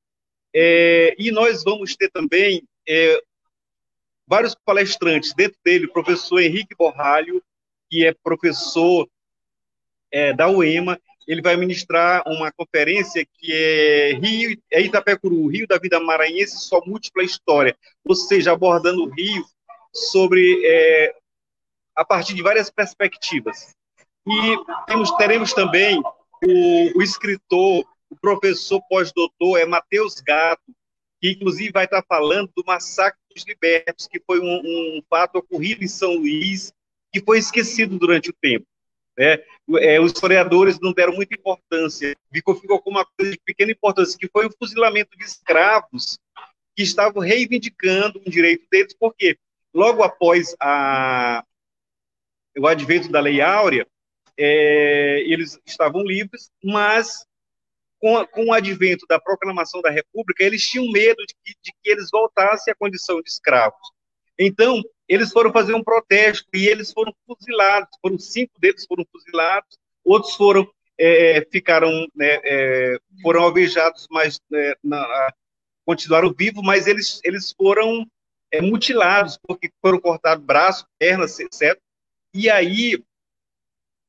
é, 0.55 1.17
e 1.19 1.31
nós 1.31 1.65
vamos 1.65 1.97
ter 1.97 2.11
também 2.11 2.69
é, 2.87 3.23
vários 4.27 4.55
palestrantes, 4.55 5.33
dentro 5.33 5.59
dele 5.65 5.87
o 5.87 5.93
professor 5.93 6.39
Henrique 6.39 6.77
Borralho, 6.77 7.43
que 7.89 8.05
é 8.05 8.13
professor 8.13 9.09
é, 10.13 10.33
da 10.33 10.49
UEMA, 10.49 11.01
ele 11.27 11.41
vai 11.41 11.57
ministrar 11.57 12.23
uma 12.27 12.53
conferência 12.53 13.27
que 13.39 13.53
é 13.53 14.13
Rio, 14.15 14.59
é 14.71 14.81
Itapecuru, 14.83 15.47
Rio 15.47 15.67
da 15.67 15.79
Vida 15.79 15.99
Maranhense, 16.01 16.59
sua 16.59 16.83
múltipla 16.85 17.23
história, 17.23 17.77
ou 18.05 18.15
seja, 18.15 18.53
abordando 18.53 19.05
o 19.05 19.11
Rio 19.11 19.45
sobre 19.93 20.61
é, 20.67 21.15
a 21.97 22.05
partir 22.05 22.35
de 22.35 22.43
várias 22.43 22.71
perspectivas. 22.71 23.75
E 24.27 24.57
temos, 24.87 25.11
teremos 25.17 25.53
também 25.53 26.01
o, 26.45 26.99
o 26.99 27.03
escritor, 27.03 27.85
o 28.11 28.17
professor 28.21 28.81
pós-doutor, 28.89 29.59
é 29.59 29.65
Matheus 29.65 30.21
Gato, 30.21 30.63
que 31.21 31.31
inclusive 31.31 31.73
vai 31.73 31.85
estar 31.85 32.05
falando 32.09 32.51
do 32.57 32.65
massacre 32.67 33.21
dos 33.33 33.45
libertos, 33.47 34.09
que 34.09 34.21
foi 34.27 34.41
um, 34.41 34.61
um 34.99 35.03
fato 35.09 35.37
ocorrido 35.37 35.85
em 35.85 35.89
São 35.89 36.15
Luís, 36.15 36.73
que 37.13 37.21
foi 37.21 37.39
esquecido 37.39 37.99
durante 37.99 38.31
o 38.31 38.35
tempo. 38.41 38.67
Né? 39.17 39.39
É, 39.79 40.01
os 40.01 40.13
historiadores 40.13 40.79
não 40.81 40.93
deram 40.93 41.15
muita 41.15 41.35
importância, 41.35 42.17
ficou, 42.33 42.55
ficou 42.55 42.81
com 42.81 42.91
uma 42.91 43.05
coisa 43.05 43.33
de 43.33 43.41
pequena 43.45 43.73
importância, 43.73 44.19
que 44.19 44.29
foi 44.29 44.47
o 44.47 44.55
fuzilamento 44.59 45.17
de 45.17 45.25
escravos 45.25 46.19
que 46.75 46.83
estavam 46.83 47.23
reivindicando 47.23 48.21
um 48.27 48.31
direito 48.31 48.67
deles, 48.71 48.95
porque 48.99 49.39
logo 49.75 50.03
após 50.03 50.55
a, 50.61 51.45
o 52.59 52.67
advento 52.67 53.11
da 53.11 53.21
Lei 53.21 53.41
Áurea, 53.41 53.87
é, 54.37 55.21
eles 55.27 55.59
estavam 55.67 56.03
livres, 56.03 56.51
mas 56.65 57.27
com, 57.99 58.27
com, 58.27 58.47
o 58.47 58.53
advento 58.53 59.07
da 59.07 59.21
proclamação 59.21 59.81
da 59.81 59.91
República, 59.91 60.43
eles 60.43 60.67
tinham 60.67 60.91
medo 60.91 61.25
de 61.27 61.35
que, 61.35 61.55
de 61.63 61.73
que 61.73 61.91
eles 61.91 62.09
voltassem 62.11 62.73
à 62.73 62.75
condição 62.75 63.21
de 63.21 63.29
escravos. 63.29 63.93
Então, 64.39 64.83
eles 65.09 65.31
foram 65.31 65.53
fazer 65.53 65.75
um 65.75 65.85
protesto 65.85 66.49
e 66.55 66.67
eles 66.67 66.93
foram 66.93 67.15
fuzilados. 67.27 67.91
Foram 68.01 68.19
cinco 68.19 68.59
deles 68.59 68.87
foram 68.87 69.05
fuzilados, 69.13 69.79
outros 70.05 70.35
foram 70.35 70.67
é, 70.99 71.47
ficaram 71.51 71.91
né, 72.15 72.39
é, 72.45 72.99
foram 73.23 73.43
alvejados, 73.43 74.07
mas 74.11 74.41
é, 74.53 74.77
na, 74.83 75.33
continuaram 75.85 76.33
vivos, 76.33 76.63
mas 76.63 76.87
eles 76.87 77.21
eles 77.25 77.53
foram 77.53 78.07
é, 78.51 78.61
mutilados 78.61 79.39
porque 79.43 79.71
foram 79.81 80.01
cortados 80.01 80.45
braços, 80.45 80.87
pernas, 80.99 81.39
etc. 81.41 81.79
E 82.35 82.49
aí 82.49 83.03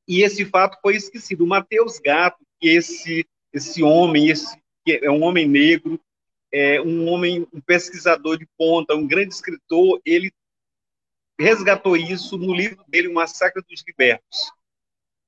e 0.06 0.22
esse 0.22 0.44
fato 0.44 0.78
foi 0.80 0.96
esquecido. 0.96 1.44
O 1.44 1.46
Mateus 1.46 1.98
Gato, 1.98 2.44
que 2.60 2.68
esse 2.68 3.26
esse 3.52 3.82
homem, 3.82 4.28
esse 4.28 4.56
que 4.84 5.00
é 5.02 5.10
um 5.10 5.22
homem 5.22 5.48
negro, 5.48 6.00
é 6.54 6.80
um 6.80 7.08
homem, 7.08 7.44
um 7.52 7.60
pesquisador 7.60 8.38
de 8.38 8.46
ponta, 8.56 8.94
um 8.94 9.08
grande 9.08 9.34
escritor, 9.34 10.00
ele 10.06 10.32
resgatou 11.36 11.96
isso 11.96 12.38
no 12.38 12.54
livro 12.54 12.84
dele, 12.86 13.08
O 13.08 13.14
Massacre 13.14 13.60
dos 13.68 13.82
Libertos. 13.84 14.52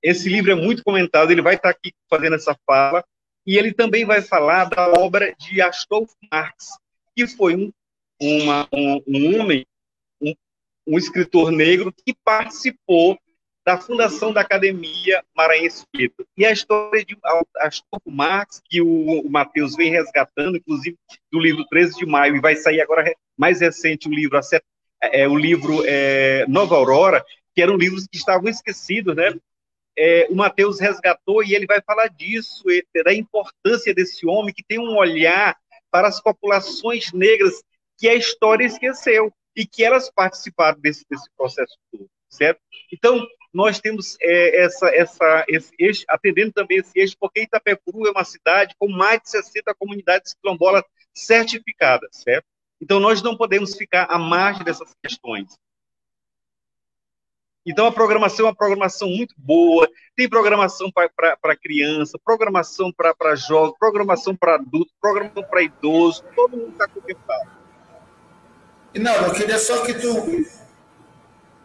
Esse 0.00 0.28
livro 0.28 0.52
é 0.52 0.54
muito 0.54 0.84
comentado, 0.84 1.32
ele 1.32 1.42
vai 1.42 1.56
estar 1.56 1.70
aqui 1.70 1.92
fazendo 2.08 2.36
essa 2.36 2.56
fala, 2.64 3.04
e 3.44 3.58
ele 3.58 3.74
também 3.74 4.04
vai 4.04 4.22
falar 4.22 4.66
da 4.66 4.88
obra 4.88 5.34
de 5.34 5.60
Astolfo 5.60 6.14
Marx, 6.30 6.68
que 7.16 7.26
foi 7.26 7.56
um, 7.56 7.72
uma, 8.22 8.68
um, 8.72 9.02
um 9.08 9.40
homem, 9.40 9.66
um, 10.20 10.32
um 10.86 10.96
escritor 10.96 11.50
negro 11.50 11.92
que 11.92 12.14
participou 12.24 13.18
da 13.66 13.76
fundação 13.76 14.32
da 14.32 14.42
Academia 14.42 15.24
Maranhense 15.36 15.84
Preto. 15.90 16.24
E 16.36 16.46
a 16.46 16.52
história 16.52 17.04
de 17.04 17.18
Astolfo 17.56 18.08
Marx, 18.08 18.62
que 18.64 18.80
o, 18.80 18.86
o 19.22 19.28
Matheus 19.28 19.74
vem 19.74 19.90
resgatando, 19.90 20.56
inclusive 20.56 20.96
do 21.32 21.40
livro 21.40 21.66
13 21.66 21.96
de 21.96 22.06
maio, 22.06 22.36
e 22.36 22.40
vai 22.40 22.54
sair 22.54 22.80
agora 22.80 23.12
mais 23.36 23.60
recente 23.60 24.06
o 24.06 24.12
livro, 24.12 24.38
é, 25.02 25.26
o 25.26 25.36
livro 25.36 25.82
é, 25.84 26.46
Nova 26.46 26.76
Aurora, 26.76 27.24
que 27.52 27.60
eram 27.60 27.76
livros 27.76 28.06
que 28.06 28.16
estavam 28.16 28.48
esquecidos, 28.48 29.16
né? 29.16 29.34
É, 29.98 30.28
o 30.30 30.36
Mateus 30.36 30.78
resgatou 30.78 31.42
e 31.42 31.52
ele 31.52 31.66
vai 31.66 31.82
falar 31.82 32.06
disso, 32.06 32.62
da 33.04 33.12
importância 33.12 33.92
desse 33.92 34.26
homem 34.28 34.54
que 34.54 34.62
tem 34.62 34.78
um 34.78 34.96
olhar 34.96 35.56
para 35.90 36.06
as 36.06 36.22
populações 36.22 37.12
negras 37.12 37.64
que 37.98 38.08
a 38.08 38.14
história 38.14 38.64
esqueceu 38.64 39.32
e 39.56 39.66
que 39.66 39.82
elas 39.82 40.08
participaram 40.14 40.78
desse, 40.78 41.04
desse 41.10 41.28
processo 41.36 41.74
todo, 41.90 42.06
certo? 42.28 42.60
Então, 42.92 43.26
nós 43.56 43.80
temos 43.80 44.18
é, 44.20 44.64
essa, 44.64 44.86
essa, 44.94 45.44
esse 45.48 45.72
eixo, 45.78 46.04
atendendo 46.10 46.52
também 46.52 46.76
esse 46.76 46.92
eixo, 46.94 47.16
porque 47.18 47.40
Itapecuru 47.40 48.06
é 48.06 48.10
uma 48.10 48.22
cidade 48.22 48.74
com 48.78 48.86
mais 48.86 49.18
de 49.22 49.30
60 49.30 49.74
comunidades 49.76 50.34
quilombolas 50.34 50.84
certificadas, 51.14 52.10
certo? 52.12 52.44
Então, 52.78 53.00
nós 53.00 53.22
não 53.22 53.34
podemos 53.34 53.74
ficar 53.74 54.04
à 54.10 54.18
margem 54.18 54.62
dessas 54.62 54.94
questões. 55.02 55.56
Então, 57.64 57.86
a 57.86 57.92
programação 57.92 58.44
é 58.44 58.48
uma 58.50 58.54
programação 58.54 59.08
muito 59.08 59.34
boa, 59.38 59.88
tem 60.14 60.28
programação 60.28 60.92
para 60.92 61.56
criança, 61.56 62.18
programação 62.22 62.92
para 62.92 63.34
jovem, 63.34 63.74
programação 63.80 64.36
para 64.36 64.56
adulto, 64.56 64.92
programação 65.00 65.42
para 65.42 65.62
idoso, 65.62 66.22
todo 66.36 66.58
mundo 66.58 66.72
está 66.72 66.86
contemplado. 66.86 67.50
Não, 68.94 69.14
eu 69.14 69.32
queria 69.32 69.58
só 69.58 69.82
que 69.82 69.94
tu 69.94 70.44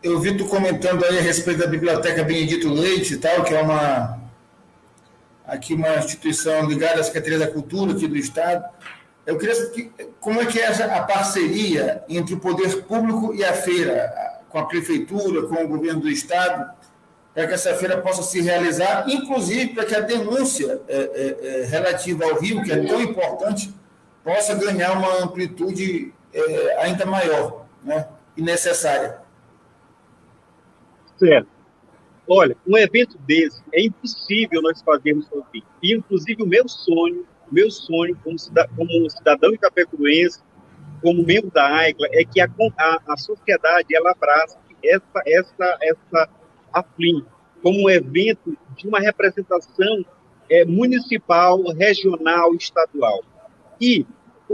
eu 0.04 0.20
vi 0.20 0.36
tu 0.36 0.46
comentando 0.46 1.06
aí 1.06 1.20
a 1.20 1.22
respeito 1.22 1.60
da 1.60 1.68
Biblioteca 1.68 2.24
Benedito 2.24 2.70
Leite 2.70 3.14
e 3.14 3.18
tal, 3.18 3.44
que 3.44 3.54
é 3.54 3.62
uma 3.62 4.20
aqui 5.46 5.74
uma 5.74 5.96
instituição 5.98 6.66
ligada 6.66 7.02
à 7.02 7.04
Secretaria 7.04 7.40
da 7.40 7.48
Cultura 7.48 7.92
aqui 7.92 8.08
do 8.08 8.18
Estado. 8.18 8.64
Eu 9.26 9.38
queria 9.38 9.54
saber 9.54 9.92
como 10.20 10.42
é 10.42 10.46
que 10.46 10.60
é 10.60 10.68
a 10.68 11.04
parceria 11.04 12.04
entre 12.10 12.34
o 12.34 12.40
poder 12.40 12.84
público 12.84 13.34
e 13.36 13.44
a 13.44 13.54
feira, 13.54 14.12
com 14.50 14.58
a 14.58 14.66
prefeitura, 14.66 15.48
com 15.48 15.64
o 15.64 15.68
governo 15.68 16.02
do 16.02 16.10
Estado, 16.10 16.72
para 17.34 17.48
que 17.48 17.54
essa 17.54 17.76
feira 17.76 17.98
possa 17.98 18.24
se 18.24 18.42
realizar, 18.42 19.06
inclusive 19.08 19.74
para 19.74 19.86
que 19.86 19.96
a 19.96 20.00
denúncia 20.00 20.82
é, 20.88 20.98
é, 20.98 21.62
é, 21.62 21.66
relativa 21.66 22.26
ao 22.26 22.40
Rio, 22.40 22.64
que 22.64 22.72
é 22.72 22.84
tão 22.84 23.02
importante, 23.02 23.74
possa 24.24 24.56
ganhar 24.56 24.94
uma 24.94 25.24
amplitude 25.24 26.14
é, 26.34 26.78
ainda 26.80 27.06
maior 27.06 27.66
né, 27.84 28.08
e 28.36 28.42
necessária. 28.42 29.21
Olha, 32.28 32.56
um 32.66 32.78
evento 32.78 33.18
desse 33.20 33.62
é 33.74 33.84
impossível 33.84 34.62
nós 34.62 34.82
fazermos 34.82 35.26
sozinhos. 35.28 35.68
E, 35.82 35.94
inclusive, 35.94 36.44
o 36.44 36.48
meu 36.48 36.68
sonho, 36.68 37.26
meu 37.52 37.70
sonho 37.70 38.18
como, 38.24 38.38
cidadão, 38.40 38.76
como 38.76 39.10
cidadão 39.10 39.52
como 41.02 41.26
membro 41.26 41.52
da 41.52 41.68
AICLA, 41.78 42.08
é 42.12 42.24
que 42.24 42.40
a, 42.40 42.48
a, 42.78 43.00
a 43.08 43.18
sociedade 43.18 43.96
ela 43.96 44.12
abrace 44.12 44.58
essa, 44.84 45.22
essa, 45.26 45.78
essa 45.82 46.30
AFLIM 46.72 47.26
como 47.62 47.84
um 47.84 47.90
evento 47.90 48.58
de 48.76 48.88
uma 48.88 49.00
representação 49.00 50.06
é, 50.50 50.66
municipal, 50.66 51.62
regional, 51.74 52.54
estadual. 52.56 53.24
E 53.80 54.06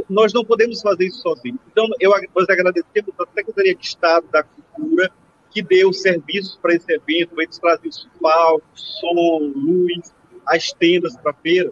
nós 0.10 0.34
não 0.34 0.44
podemos 0.44 0.82
fazer 0.82 1.08
isso 1.08 1.22
sozinhos. 1.22 1.60
Então, 1.72 1.88
eu, 2.00 2.12
nós 2.36 2.50
agradecemos 2.50 3.14
a 3.20 3.26
Secretaria 3.34 3.76
de 3.76 3.86
Estado 3.86 4.28
da 4.28 4.44
Cultura, 4.44 5.12
que 5.58 5.62
deu 5.64 5.92
serviços 5.92 6.56
para 6.62 6.76
esse 6.76 6.94
evento, 6.94 7.42
eles 7.42 7.58
traziam 7.58 7.92
palco, 8.22 8.64
som, 8.76 9.52
luz, 9.56 10.14
as 10.46 10.72
tendas 10.72 11.18
para 11.18 11.32
a 11.32 11.34
feira. 11.34 11.72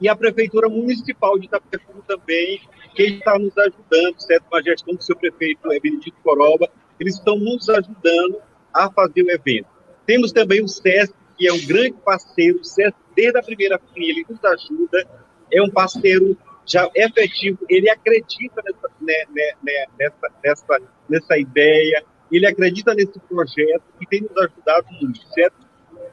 E 0.00 0.08
a 0.08 0.16
Prefeitura 0.16 0.68
Municipal 0.68 1.38
de 1.38 1.46
Itapecuru 1.46 2.02
também, 2.02 2.60
que 2.96 3.02
está 3.04 3.38
nos 3.38 3.56
ajudando, 3.56 4.18
certo? 4.18 4.44
Com 4.50 4.56
a 4.56 4.62
gestão 4.62 4.94
do 4.94 5.02
seu 5.04 5.14
prefeito 5.14 5.68
Benedito 5.68 6.16
Coroba, 6.24 6.68
eles 6.98 7.14
estão 7.14 7.38
nos 7.38 7.68
ajudando 7.68 8.42
a 8.74 8.90
fazer 8.90 9.22
o 9.22 9.30
evento. 9.30 9.68
Temos 10.04 10.32
também 10.32 10.60
o 10.60 10.66
SESC, 10.66 11.14
que 11.38 11.46
é 11.46 11.52
um 11.52 11.64
grande 11.64 11.94
parceiro, 12.04 12.58
o 12.58 12.64
SESC, 12.64 12.96
desde 13.14 13.38
a 13.38 13.42
primeira 13.42 13.78
fila, 13.78 14.06
ele 14.06 14.26
nos 14.28 14.44
ajuda, 14.44 15.06
é 15.52 15.62
um 15.62 15.70
parceiro 15.70 16.36
já 16.66 16.90
efetivo, 16.92 17.58
ele 17.68 17.88
acredita 17.88 18.60
nessa, 18.64 18.88
né, 19.00 19.24
né, 19.30 19.52
né 19.62 19.86
nessa, 19.96 20.32
nessa, 20.42 20.82
nessa 21.08 21.38
ideia, 21.38 22.04
ele 22.36 22.46
acredita 22.46 22.94
nesse 22.94 23.18
projeto 23.20 23.82
e 24.00 24.06
tem 24.06 24.22
nos 24.22 24.36
ajudado 24.36 24.86
muito, 25.00 25.20
certo? 25.28 25.56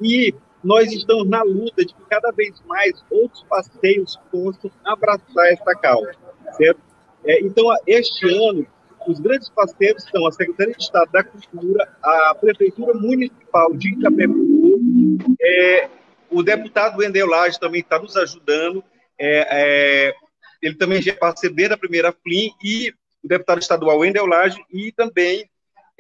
E 0.02 0.34
nós 0.64 0.92
estamos 0.92 1.28
na 1.28 1.42
luta 1.42 1.84
de 1.84 1.94
que 1.94 2.06
cada 2.10 2.32
vez 2.32 2.62
mais 2.68 3.04
outros 3.10 3.44
passeios 3.44 4.20
possam 4.32 4.72
abraçar 4.86 5.52
essa 5.52 5.74
causa, 5.76 6.12
certo? 6.58 6.80
É, 7.26 7.42
então, 7.42 7.66
este 7.88 8.26
ano, 8.50 8.66
os 9.08 9.20
grandes 9.20 9.50
parceiros 9.50 10.04
são 10.04 10.26
a 10.28 10.32
Secretaria 10.32 10.74
de 10.74 10.84
Estado 10.84 11.12
da 11.12 11.24
Cultura, 11.24 11.90
a 12.04 12.36
Prefeitura 12.36 12.94
Municipal 12.94 13.74
de 13.74 13.94
Itapecuru, 13.94 15.18
é, 15.42 15.90
o 16.30 16.42
deputado 16.42 17.00
Wendel 17.00 17.28
Lage 17.28 17.60
também 17.60 17.82
está 17.82 18.00
nos 18.00 18.16
ajudando, 18.16 18.84
é, 19.20 19.48
é, 20.10 20.14
ele 20.62 20.76
também 20.76 21.02
já 21.02 21.12
é 21.12 21.16
parceiro 21.16 21.56
desde 21.56 21.74
a 21.74 21.78
primeira 21.78 22.12
FLIM, 22.12 22.52
e 22.64 22.94
o 23.24 23.28
deputado 23.28 23.60
estadual 23.60 24.00
Wendel 24.00 24.26
Lage, 24.26 24.64
e 24.72 24.92
também 24.92 25.50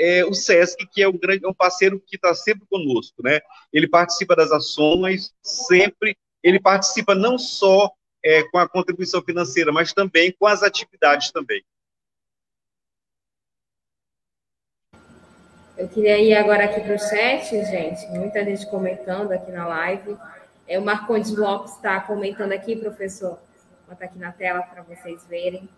é, 0.01 0.25
o 0.25 0.33
SESC, 0.33 0.87
que 0.91 1.03
é 1.03 1.07
um, 1.07 1.15
grande, 1.15 1.45
é 1.45 1.47
um 1.47 1.53
parceiro 1.53 1.99
que 1.99 2.15
está 2.15 2.33
sempre 2.33 2.65
conosco, 2.67 3.21
né? 3.23 3.39
Ele 3.71 3.87
participa 3.87 4.35
das 4.35 4.51
ações, 4.51 5.31
sempre, 5.43 6.17
ele 6.41 6.59
participa 6.59 7.13
não 7.13 7.37
só 7.37 7.91
é, 8.25 8.41
com 8.49 8.57
a 8.57 8.67
contribuição 8.67 9.21
financeira, 9.21 9.71
mas 9.71 9.93
também 9.93 10.31
com 10.31 10.47
as 10.47 10.63
atividades 10.63 11.31
também. 11.31 11.63
Eu 15.77 15.87
queria 15.87 16.17
ir 16.19 16.33
agora 16.33 16.65
aqui 16.65 16.81
para 16.81 16.95
o 16.95 16.99
chat, 16.99 17.49
gente. 17.65 18.07
Muita 18.07 18.43
gente 18.43 18.67
comentando 18.69 19.31
aqui 19.31 19.51
na 19.51 19.67
live. 19.67 20.17
É, 20.67 20.79
o 20.79 20.81
Marcondes 20.81 21.35
Lopes 21.35 21.75
está 21.75 21.99
comentando 22.01 22.53
aqui, 22.53 22.75
professor. 22.75 23.39
Vou 23.87 23.95
botar 23.95 24.05
aqui 24.05 24.17
na 24.17 24.31
tela 24.31 24.63
para 24.63 24.81
vocês 24.81 25.25
verem. 25.27 25.69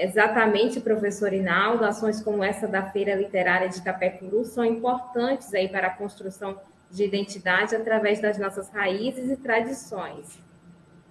Exatamente, 0.00 0.78
professor 0.80 1.32
Inaldo, 1.32 1.84
ações 1.84 2.22
como 2.22 2.44
essa 2.44 2.68
da 2.68 2.88
Feira 2.88 3.16
Literária 3.16 3.68
de 3.68 3.78
Itapecuru 3.78 4.44
são 4.44 4.64
importantes 4.64 5.52
aí 5.52 5.68
para 5.68 5.88
a 5.88 5.90
construção 5.90 6.56
de 6.88 7.02
identidade 7.02 7.74
através 7.74 8.20
das 8.20 8.38
nossas 8.38 8.70
raízes 8.70 9.28
e 9.28 9.36
tradições. 9.36 10.38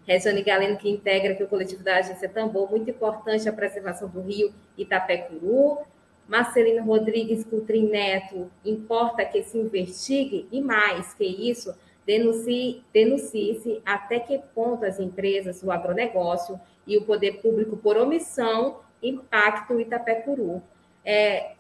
Regiane 0.08 0.42
Galeno, 0.42 0.78
que 0.78 0.90
integra 0.90 1.34
aqui 1.34 1.44
o 1.44 1.50
coletivo 1.50 1.84
da 1.84 1.98
Agência 1.98 2.30
Tambor, 2.30 2.72
muito 2.72 2.90
importante 2.90 3.50
a 3.50 3.52
preservação 3.52 4.08
do 4.08 4.22
rio 4.22 4.54
Itapecuru. 4.78 5.80
Marcelino 6.26 6.82
Rodrigues 6.86 7.44
Coutrin 7.44 7.90
Neto, 7.90 8.50
importa 8.64 9.26
que 9.26 9.44
se 9.44 9.58
investigue 9.58 10.48
e 10.50 10.62
mais 10.62 11.14
que 11.14 11.26
isso, 11.26 11.76
denuncie-se 12.08 12.84
denuncie 12.94 13.82
até 13.86 14.18
que 14.18 14.40
ponto 14.56 14.86
as 14.86 14.98
empresas, 14.98 15.62
o 15.62 15.70
agronegócio 15.70 16.60
e 16.88 16.98
o 16.98 17.04
poder 17.04 17.42
público, 17.42 17.76
por 17.76 17.98
omissão, 17.98 18.80
impactam 19.04 19.76
o 19.76 19.82
Itapecuru. 19.82 20.64
É, 21.04 21.52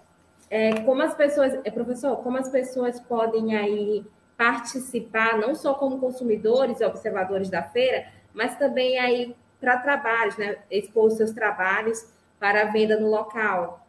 é, 0.49 0.79
como 0.81 1.01
as 1.01 1.13
pessoas, 1.13 1.53
é, 1.65 1.69
professor, 1.69 2.15
como 2.23 2.37
as 2.37 2.49
pessoas 2.49 2.97
podem 3.01 3.57
aí 3.57 4.05
participar, 4.37 5.37
não 5.37 5.53
só 5.53 5.73
como 5.73 5.99
consumidores 5.99 6.79
e 6.79 6.85
observadores 6.85 7.49
da 7.49 7.61
feira, 7.61 8.07
mas 8.33 8.57
também 8.57 8.97
aí 8.97 9.35
para 9.59 9.77
trabalhos, 9.77 10.37
né? 10.37 10.59
expor 10.71 11.11
seus 11.11 11.31
trabalhos 11.31 12.07
para 12.39 12.65
venda 12.65 12.97
no 12.97 13.09
local. 13.09 13.85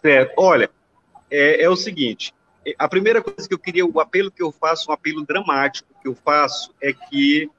Certo. 0.00 0.32
Olha, 0.36 0.70
é, 1.30 1.64
é, 1.64 1.68
o 1.68 1.76
seguinte: 1.76 2.32
a 2.78 2.88
primeira 2.88 3.22
coisa 3.22 3.48
que 3.48 3.54
eu 3.54 3.58
queria, 3.58 3.86
o 3.86 4.00
apelo 4.00 4.30
que 4.30 4.42
eu 4.42 4.52
faço, 4.52 4.90
um 4.90 4.94
apelo 4.94 5.24
dramático 5.24 5.88
que 6.02 6.08
eu 6.08 6.14
faço, 6.14 6.72
é 6.80 6.92
que 6.92 7.50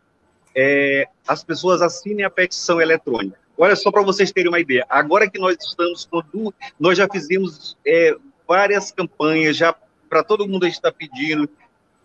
é, 0.56 1.08
as 1.28 1.44
pessoas 1.44 1.82
assinem 1.82 2.26
a 2.26 2.30
petição 2.30 2.82
eletrônica. 2.82 3.40
Olha 3.58 3.76
só 3.76 3.92
para 3.92 4.02
vocês 4.02 4.32
terem 4.32 4.50
uma 4.50 4.60
ideia. 4.60 4.86
Agora 4.90 5.30
que 5.30 5.40
nós 5.40 5.58
estamos 5.60 6.06
com 6.06 6.52
nós 6.80 6.98
já 6.98 7.08
fizemos 7.10 7.78
é, 7.86 8.16
várias 8.48 8.92
campanhas, 8.92 9.56
já 9.56 9.76
para 10.10 10.24
todo 10.24 10.48
mundo 10.48 10.64
a 10.64 10.68
gente 10.68 10.76
está 10.76 10.92
pedindo, 10.92 11.50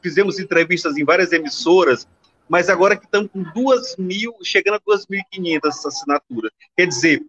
fizemos 0.03 0.39
entrevistas 0.39 0.97
em 0.97 1.05
várias 1.05 1.33
emissoras, 1.33 2.07
mas 2.49 2.69
agora 2.69 2.97
que 2.97 3.05
estamos 3.05 3.31
com 3.31 3.43
duas 3.43 3.97
mil, 3.97 4.35
chegando 4.43 4.77
a 4.77 4.81
2.500 4.81 5.61
assinaturas. 5.65 6.53
Quer 6.77 6.87
dizer, 6.87 7.23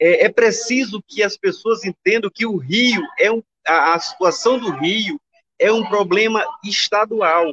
é, 0.00 0.26
é, 0.26 0.28
preciso 0.28 1.02
que 1.06 1.22
as 1.22 1.36
pessoas 1.36 1.84
entendam 1.84 2.30
que 2.32 2.46
o 2.46 2.56
Rio 2.56 3.02
é 3.18 3.32
um, 3.32 3.42
a, 3.68 3.94
a 3.94 3.98
situação 3.98 4.58
do 4.58 4.70
Rio 4.72 5.20
é 5.58 5.70
um 5.70 5.84
problema 5.88 6.44
estadual. 6.64 7.52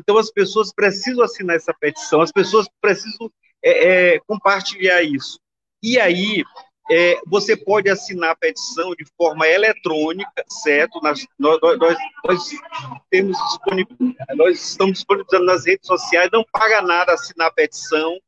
Então 0.00 0.18
as 0.18 0.30
pessoas 0.30 0.72
precisam 0.72 1.24
assinar 1.24 1.56
essa 1.56 1.72
petição, 1.72 2.20
as 2.20 2.32
pessoas 2.32 2.68
precisam 2.80 3.30
é, 3.62 4.14
é, 4.14 4.20
compartilhar 4.26 5.02
isso. 5.02 5.38
E 5.82 5.98
aí 5.98 6.44
é, 6.90 7.18
você 7.26 7.56
pode 7.56 7.88
assinar 7.88 8.30
a 8.30 8.36
petição 8.36 8.94
de 8.94 9.06
forma 9.16 9.46
eletrônica, 9.48 10.44
certo? 10.48 11.00
Nas, 11.00 11.26
nós, 11.38 11.58
nós, 11.60 11.96
nós, 12.24 12.50
temos 13.10 13.38
nós 14.36 14.70
estamos 14.70 14.94
disponibilizando 14.94 15.46
nas 15.46 15.64
redes 15.64 15.86
sociais, 15.86 16.28
não 16.32 16.44
paga 16.52 16.82
nada 16.82 17.12
assinar 17.14 17.48
a 17.48 17.52
petição, 17.52 18.18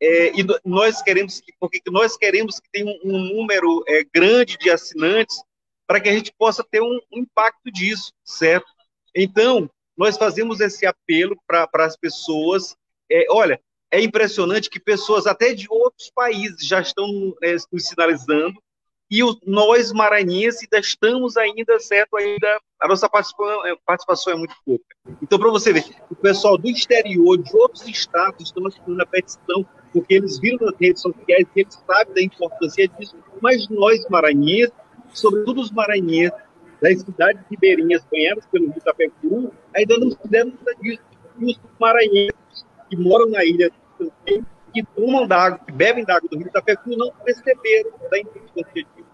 é, 0.00 0.32
e 0.38 0.46
nós 0.64 1.02
queremos 1.02 1.40
que, 1.40 1.52
porque 1.58 1.80
nós 1.90 2.16
queremos 2.16 2.60
que 2.60 2.70
tenha 2.70 2.86
um, 2.86 3.00
um 3.04 3.18
número 3.34 3.82
é, 3.88 4.04
grande 4.14 4.56
de 4.58 4.70
assinantes 4.70 5.42
para 5.86 6.00
que 6.00 6.08
a 6.08 6.12
gente 6.12 6.32
possa 6.36 6.64
ter 6.64 6.82
um, 6.82 6.98
impacto 7.12 7.70
disso, 7.70 8.12
certo? 8.24 8.66
Então, 9.14 9.70
nós 9.96 10.16
fazemos 10.16 10.60
esse 10.60 10.84
apelo 10.84 11.36
para 11.46 11.68
as 11.84 11.96
pessoas. 11.96 12.76
É, 13.10 13.26
olha, 13.30 13.60
é 13.90 14.00
impressionante 14.00 14.68
que 14.68 14.80
pessoas 14.80 15.26
até 15.26 15.54
de 15.54 15.66
outros 15.70 16.10
países 16.14 16.66
já 16.66 16.80
estão 16.80 17.06
é, 17.42 17.56
nos 17.72 17.86
sinalizando 17.86 18.60
e 19.08 19.22
o, 19.22 19.38
nós, 19.46 19.92
maranhenses, 19.92 20.62
ainda 20.62 20.80
estamos 20.80 21.36
ainda, 21.36 21.78
certo, 21.78 22.16
ainda, 22.16 22.60
a 22.80 22.88
nossa 22.88 23.08
participação, 23.08 23.66
é, 23.66 23.76
participação 23.86 24.32
é 24.32 24.36
muito 24.36 24.54
pouca. 24.64 24.84
Então, 25.22 25.38
para 25.38 25.50
você 25.50 25.72
ver, 25.72 25.84
o 26.10 26.16
pessoal 26.16 26.58
do 26.58 26.68
exterior, 26.68 27.38
de 27.38 27.56
outros 27.56 27.86
estados, 27.86 28.46
estão 28.46 28.66
assinando 28.66 29.02
a 29.02 29.06
petição 29.06 29.64
porque 29.92 30.14
eles 30.14 30.38
viram 30.38 30.66
nas 30.66 30.74
redes 30.78 31.00
sociais 31.00 31.46
eles 31.54 31.82
sabem 31.86 32.14
da 32.14 32.22
importância 32.22 32.88
disso, 32.88 33.16
mas 33.40 33.68
nós, 33.68 34.06
maranhenses, 34.10 34.74
sobretudo 35.12 35.60
os 35.60 35.70
maranhenses, 35.70 36.46
das 36.80 37.00
cidades 37.00 37.42
ribeirinhas 37.50 38.04
banhadas 38.10 38.46
pelo 38.46 38.66
Rio 38.66 38.78
Itapecuru, 38.78 39.52
ainda 39.74 39.96
não 39.98 40.10
fizeram 40.10 40.50
nada 40.50 40.74
disso. 40.80 41.02
E 41.38 41.44
os 41.46 41.60
maranhenses 41.80 42.66
que 42.88 42.96
moram 42.96 43.28
na 43.30 43.44
ilha 43.44 43.70
também, 43.98 44.44
que 44.72 44.82
tomam 44.94 45.26
água, 45.30 45.58
que 45.58 45.72
bebem 45.72 46.04
da 46.04 46.16
água 46.16 46.28
do 46.28 46.36
Rio 46.36 46.48
Itapecuru, 46.48 46.96
não 46.96 47.10
perceberam 47.24 47.92
da 48.10 48.18
importância 48.18 48.72
disso. 48.74 49.06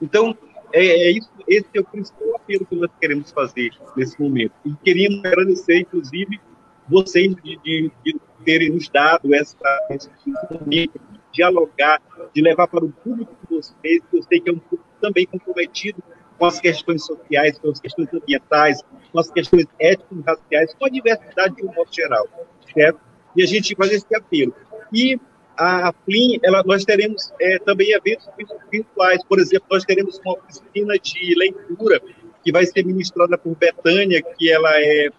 Então, 0.00 0.36
é, 0.72 0.84
é, 0.84 1.10
isso, 1.10 1.30
esse 1.46 1.66
é 1.74 1.80
o 1.80 1.84
principal 1.84 2.36
apelo 2.36 2.64
que 2.64 2.76
nós 2.76 2.90
queremos 3.00 3.30
fazer 3.30 3.70
nesse 3.96 4.20
momento. 4.20 4.52
E 4.64 4.74
queríamos 4.82 5.24
agradecer, 5.24 5.80
inclusive, 5.80 6.40
vocês 6.88 7.34
de, 7.36 7.56
de, 7.58 7.90
de 8.04 8.20
terem 8.44 8.70
nos 8.70 8.88
dado 8.88 9.34
essa, 9.34 9.56
esse 9.90 10.10
momento 10.50 11.00
dialogar, 11.32 12.00
de 12.34 12.42
levar 12.42 12.66
para 12.66 12.84
o 12.84 12.90
público 12.90 13.34
de 13.42 13.56
vocês, 13.56 14.02
que 14.10 14.16
eu 14.16 14.22
sei 14.22 14.40
que 14.40 14.50
é 14.50 14.52
um 14.52 14.58
público 14.58 14.88
também 15.00 15.26
comprometido 15.26 16.02
com 16.38 16.46
as 16.46 16.58
questões 16.58 17.04
sociais, 17.04 17.58
com 17.58 17.70
as 17.70 17.80
questões 17.80 18.08
ambientais, 18.12 18.82
com 19.12 19.20
as 19.20 19.30
questões 19.30 19.66
étnico-raciais, 19.78 20.74
com 20.74 20.86
a 20.86 20.88
diversidade 20.88 21.56
de 21.56 21.64
um 21.64 21.72
modo 21.72 21.92
geral, 21.92 22.26
certo? 22.74 23.00
E 23.36 23.42
a 23.42 23.46
gente 23.46 23.74
faz 23.76 23.92
esse 23.92 24.16
apelo. 24.16 24.54
E 24.92 25.20
a 25.56 25.92
FLIM, 26.04 26.40
ela, 26.42 26.62
nós 26.64 26.84
teremos 26.84 27.30
é, 27.38 27.58
também 27.58 27.92
eventos 27.92 28.26
virtuais, 28.72 29.22
por 29.24 29.38
exemplo, 29.38 29.66
nós 29.70 29.84
teremos 29.84 30.18
uma 30.24 30.34
oficina 30.34 30.98
de 30.98 31.34
leitura 31.36 32.00
que 32.42 32.50
vai 32.50 32.64
ser 32.64 32.86
ministrada 32.86 33.36
por 33.36 33.54
Betânia, 33.54 34.22
que 34.22 34.50
ela 34.50 34.70
é 34.76 35.10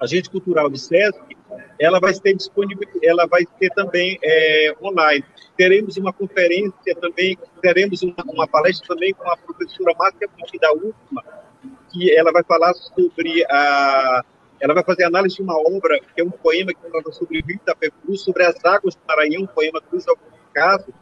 agente 0.00 0.30
cultural 0.30 0.70
do 0.70 0.78
SESC, 0.78 1.36
ela 1.78 2.00
vai 2.00 2.12
ter 2.14 2.34
disponível, 2.34 2.88
ela 3.02 3.26
vai 3.26 3.44
ter 3.58 3.70
também 3.70 4.18
é, 4.22 4.74
online. 4.82 5.24
Teremos 5.56 5.96
uma 5.96 6.12
conferência 6.12 6.94
também, 7.00 7.36
teremos 7.60 8.02
uma, 8.02 8.14
uma 8.26 8.48
palestra 8.48 8.88
também 8.88 9.12
com 9.12 9.28
a 9.28 9.36
professora 9.36 9.94
Márcia 9.98 10.28
Pucci 10.28 10.58
da 10.58 10.72
UFMA, 10.72 11.24
que 11.90 12.16
ela 12.16 12.32
vai 12.32 12.42
falar 12.42 12.72
sobre 12.74 13.44
a 13.50 14.24
ela 14.60 14.74
vai 14.74 14.84
fazer 14.84 15.04
análise 15.04 15.36
de 15.36 15.42
uma 15.42 15.56
obra, 15.56 15.98
que 15.98 16.20
é 16.20 16.24
um 16.24 16.30
poema 16.30 16.74
que 16.74 16.90
trata 16.90 17.10
sobre 17.12 17.40
o 17.40 17.44
rio 17.46 18.16
sobre 18.18 18.44
as 18.44 18.62
águas 18.62 18.94
do 18.94 19.00
Maranhão, 19.08 19.44
um 19.44 19.46
poema 19.46 19.80
Cruz 19.80 20.06
ao 20.06 20.18
Caso. 20.52 20.92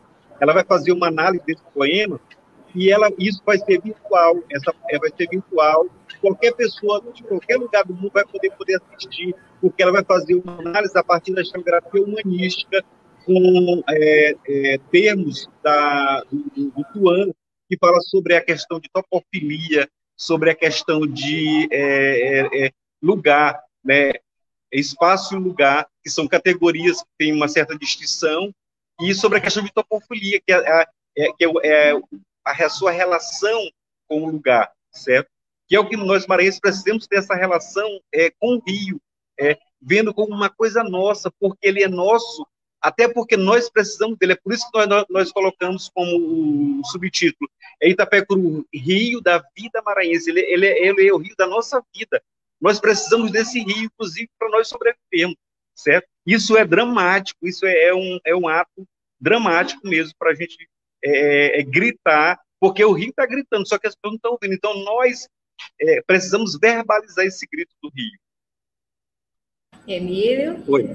Ela 0.41 0.53
vai 0.53 0.65
fazer 0.65 0.93
uma 0.93 1.09
análise 1.09 1.45
desse 1.45 1.65
poema 1.75 2.21
e 2.79 2.93
ela, 2.93 3.11
isso 3.19 3.43
vai 3.45 3.59
ser 3.59 3.81
virtual, 3.83 4.37
essa, 4.53 4.73
vai 5.01 5.11
ser 5.17 5.29
virtual. 5.29 5.87
Qualquer 6.21 6.53
pessoa 6.53 7.03
de 7.12 7.25
qualquer 7.25 7.57
lugar 7.57 7.85
do 7.85 7.93
mundo 7.93 8.12
vai 8.14 8.25
poder, 8.25 8.51
poder 8.53 8.81
assistir, 8.81 9.35
porque 9.61 9.83
ela 9.83 9.91
vai 9.91 10.05
fazer 10.05 10.37
uma 10.37 10.61
análise 10.61 10.97
a 10.97 11.03
partir 11.03 11.35
da 11.35 11.43
geografia 11.43 12.01
humanística, 12.01 12.85
com 13.27 13.83
é, 13.88 14.37
é, 14.47 14.79
termos 14.93 15.49
da, 15.62 16.23
do, 16.31 16.71
do 16.71 17.35
que 17.69 17.77
fala 17.79 18.01
sobre 18.01 18.37
a 18.37 18.41
questão 18.41 18.79
de 18.79 18.88
topofilia, 18.93 19.88
sobre 20.17 20.51
a 20.51 20.55
questão 20.55 21.01
de 21.01 21.69
é, 21.73 22.41
é, 22.41 22.67
é 22.67 22.71
lugar, 23.03 23.61
né, 23.85 24.12
espaço 24.73 25.35
e 25.35 25.38
lugar, 25.38 25.87
que 26.03 26.11
são 26.11 26.29
categorias 26.29 27.03
que 27.03 27.09
têm 27.19 27.33
uma 27.33 27.49
certa 27.49 27.77
distinção, 27.77 28.53
e 29.01 29.12
sobre 29.14 29.38
a 29.38 29.41
questão 29.41 29.64
de 29.64 29.73
topofilia, 29.73 30.41
que 30.45 30.53
é, 30.53 30.87
é, 31.19 31.33
que 31.33 31.45
é 31.45 32.01
a 32.44 32.68
sua 32.68 32.90
relação 32.90 33.70
com 34.07 34.22
o 34.22 34.31
lugar, 34.31 34.72
certo? 34.92 35.29
Que 35.66 35.77
é 35.77 35.81
o 35.81 35.88
que 35.88 35.96
nós 35.96 36.27
maranhenses 36.27 36.61
precisamos 36.61 37.07
ter 37.07 37.16
essa 37.16 37.35
relação 37.35 38.01
é, 38.12 38.31
com 38.38 38.57
o 38.57 38.62
rio, 38.66 39.01
é, 39.38 39.59
vendo 39.81 40.14
como 40.14 40.35
uma 40.35 40.48
coisa 40.48 40.83
nossa, 40.83 41.31
porque 41.38 41.68
ele 41.68 41.83
é 41.83 41.88
nosso, 41.88 42.46
até 42.81 43.07
porque 43.07 43.37
nós 43.37 43.68
precisamos 43.68 44.16
dele. 44.18 44.33
É 44.33 44.37
por 44.37 44.53
isso 44.53 44.70
que 44.70 44.87
nós, 44.87 45.05
nós 45.11 45.33
colocamos 45.33 45.90
como 45.90 46.83
subtítulo 46.87 47.51
é 47.81 47.90
Itapecuru, 47.90 48.66
rio 48.74 49.20
da 49.20 49.42
vida 49.57 49.81
maranhense. 49.85 50.31
Ele, 50.31 50.40
ele, 50.40 50.66
ele 50.66 51.09
é 51.09 51.12
o 51.12 51.18
rio 51.18 51.35
da 51.37 51.46
nossa 51.46 51.83
vida. 51.94 52.22
Nós 52.61 52.81
precisamos 52.81 53.31
desse 53.31 53.61
rio, 53.61 53.85
inclusive, 53.85 54.29
para 54.38 54.48
nós 54.48 54.68
sobrevivermos, 54.68 55.37
certo? 55.74 56.09
Isso 56.27 56.57
é 56.57 56.64
dramático, 56.64 57.46
isso 57.46 57.64
é, 57.64 57.85
é 57.85 57.94
um, 57.94 58.18
é 58.24 58.35
um 58.35 58.48
ato 58.48 58.87
dramático 59.20 59.87
mesmo 59.87 60.12
para 60.18 60.33
a 60.33 60.35
gente 60.35 60.68
é, 61.05 61.61
é, 61.61 61.63
gritar, 61.63 62.39
porque 62.61 62.85
o 62.85 62.93
rio 62.93 63.11
está 63.11 63.27
gritando, 63.27 63.67
só 63.67 63.79
que 63.79 63.87
as 63.87 63.95
pessoas 63.95 64.13
não 64.13 64.17
estão 64.17 64.33
ouvindo. 64.33 64.55
Então, 64.55 64.75
nós 64.85 65.29
é, 65.81 66.03
precisamos 66.07 66.59
verbalizar 66.61 67.25
esse 67.25 67.47
grito 67.47 67.75
do 67.83 67.91
rio. 67.95 68.19
Emílio? 69.87 70.63
Oi. 70.69 70.89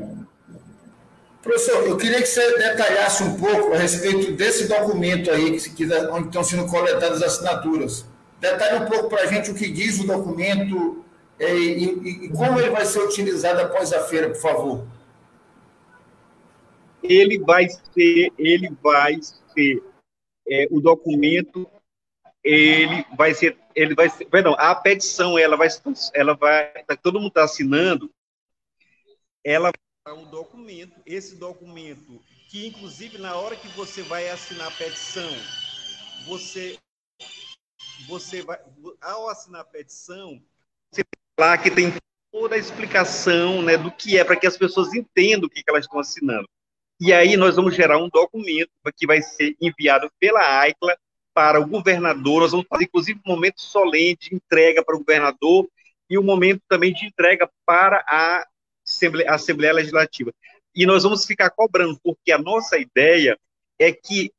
Professor, 1.42 1.86
eu 1.86 1.98
queria 1.98 2.22
que 2.22 2.26
você 2.26 2.58
detalhasse 2.58 3.24
um 3.24 3.38
pouco 3.38 3.74
a 3.74 3.78
respeito 3.78 4.32
desse 4.32 4.68
documento 4.68 5.30
aí, 5.30 5.60
que, 5.60 5.86
onde 6.10 6.28
estão 6.28 6.44
sendo 6.44 6.66
coletadas 6.68 7.22
as 7.22 7.34
assinaturas. 7.34 8.06
Detalhe 8.39 8.84
um 8.84 8.89
pouco 8.89 9.10
para 9.10 9.24
a 9.24 9.26
gente 9.26 9.52
o 9.52 9.56
que 9.56 9.70
diz 9.70 10.00
o 10.00 10.08
documento 10.08 11.04
é, 11.39 11.54
e, 11.54 11.84
e, 11.84 12.26
e, 12.26 12.30
como 12.30 12.60
ele 12.60 12.70
vai 12.70 12.86
ser 12.86 13.00
utilizado 13.00 13.62
após 13.62 13.92
a 13.92 14.04
feira, 14.04 14.30
por 14.30 14.42
favor. 14.42 14.88
Ele 17.02 17.39
vai 17.39 17.68
ser, 17.70 18.32
ele 18.38 18.72
vai 18.82 19.20
ser 19.54 19.84
é, 20.47 20.67
o 20.71 20.79
documento, 20.79 21.69
ele 22.43 23.06
vai 23.15 23.34
ser, 23.34 23.58
ele 23.75 23.95
vai 23.95 24.10
ser, 24.10 24.25
perdão, 24.25 24.56
a 24.58 24.75
petição, 24.75 25.38
ela 25.38 25.56
vai, 25.56 25.69
ela 26.13 26.34
vai, 26.34 26.71
todo 27.01 27.19
mundo 27.19 27.29
está 27.29 27.43
assinando, 27.43 28.10
ela 29.43 29.71
um 30.10 30.25
documento, 30.25 31.01
esse 31.06 31.38
documento, 31.38 32.21
que 32.49 32.67
inclusive 32.67 33.17
na 33.17 33.36
hora 33.36 33.56
que 33.56 33.69
você 33.69 34.01
vai 34.01 34.29
assinar 34.29 34.67
a 34.67 34.71
petição, 34.71 35.29
você, 36.25 36.77
você 38.06 38.41
vai, 38.41 38.60
ao 38.99 39.29
assinar 39.29 39.62
a 39.62 39.65
petição, 39.65 40.41
você 40.91 41.03
lá 41.39 41.58
que 41.58 41.71
tem 41.71 41.93
toda 42.32 42.56
a 42.56 42.58
explicação 42.58 43.62
né, 43.62 43.77
do 43.77 43.91
que 43.91 44.17
é, 44.17 44.23
para 44.23 44.36
que 44.36 44.47
as 44.47 44.58
pessoas 44.58 44.93
entendam 44.93 45.47
o 45.47 45.49
que, 45.49 45.63
que 45.63 45.69
elas 45.69 45.86
estão 45.86 45.99
assinando. 45.99 46.47
E 47.06 47.12
aí 47.12 47.36
nós 47.36 47.58
vamos 47.58 47.76
gerar 47.76 47.98
um 47.98 48.08
documento 48.08 48.72
que 48.96 49.06
vai 49.06 49.22
ser 49.22 49.58
enviado 49.60 50.10
pela 50.18 50.39
AICLA 50.62 50.98
para 51.34 51.60
o 51.60 51.68
governador, 51.68 52.39
nós 52.39 52.52
vamos 52.52 52.66
fazer 52.66 52.86
inclusive 52.86 53.20
um 53.26 53.30
momento 53.30 53.60
solene 53.60 54.16
de 54.16 54.34
entrega 54.34 54.82
para 54.82 54.96
o 54.96 55.00
governador 55.00 55.68
e 56.10 56.18
um 56.18 56.24
momento 56.24 56.62
também 56.66 56.94
de 56.94 57.06
entrega 57.06 57.52
para 57.66 57.98
a 58.08 58.48
Assembleia, 58.88 59.32
Assembleia 59.32 59.74
Legislativa. 59.74 60.34
E 60.74 60.86
nós 60.86 61.04
vamos 61.04 61.26
ficar 61.26 61.50
cobrando, 61.50 62.00
porque 62.02 62.32
a 62.32 62.38
nossa 62.38 62.78
ideia 62.78 63.38
é 63.78 63.92
que 63.92 64.32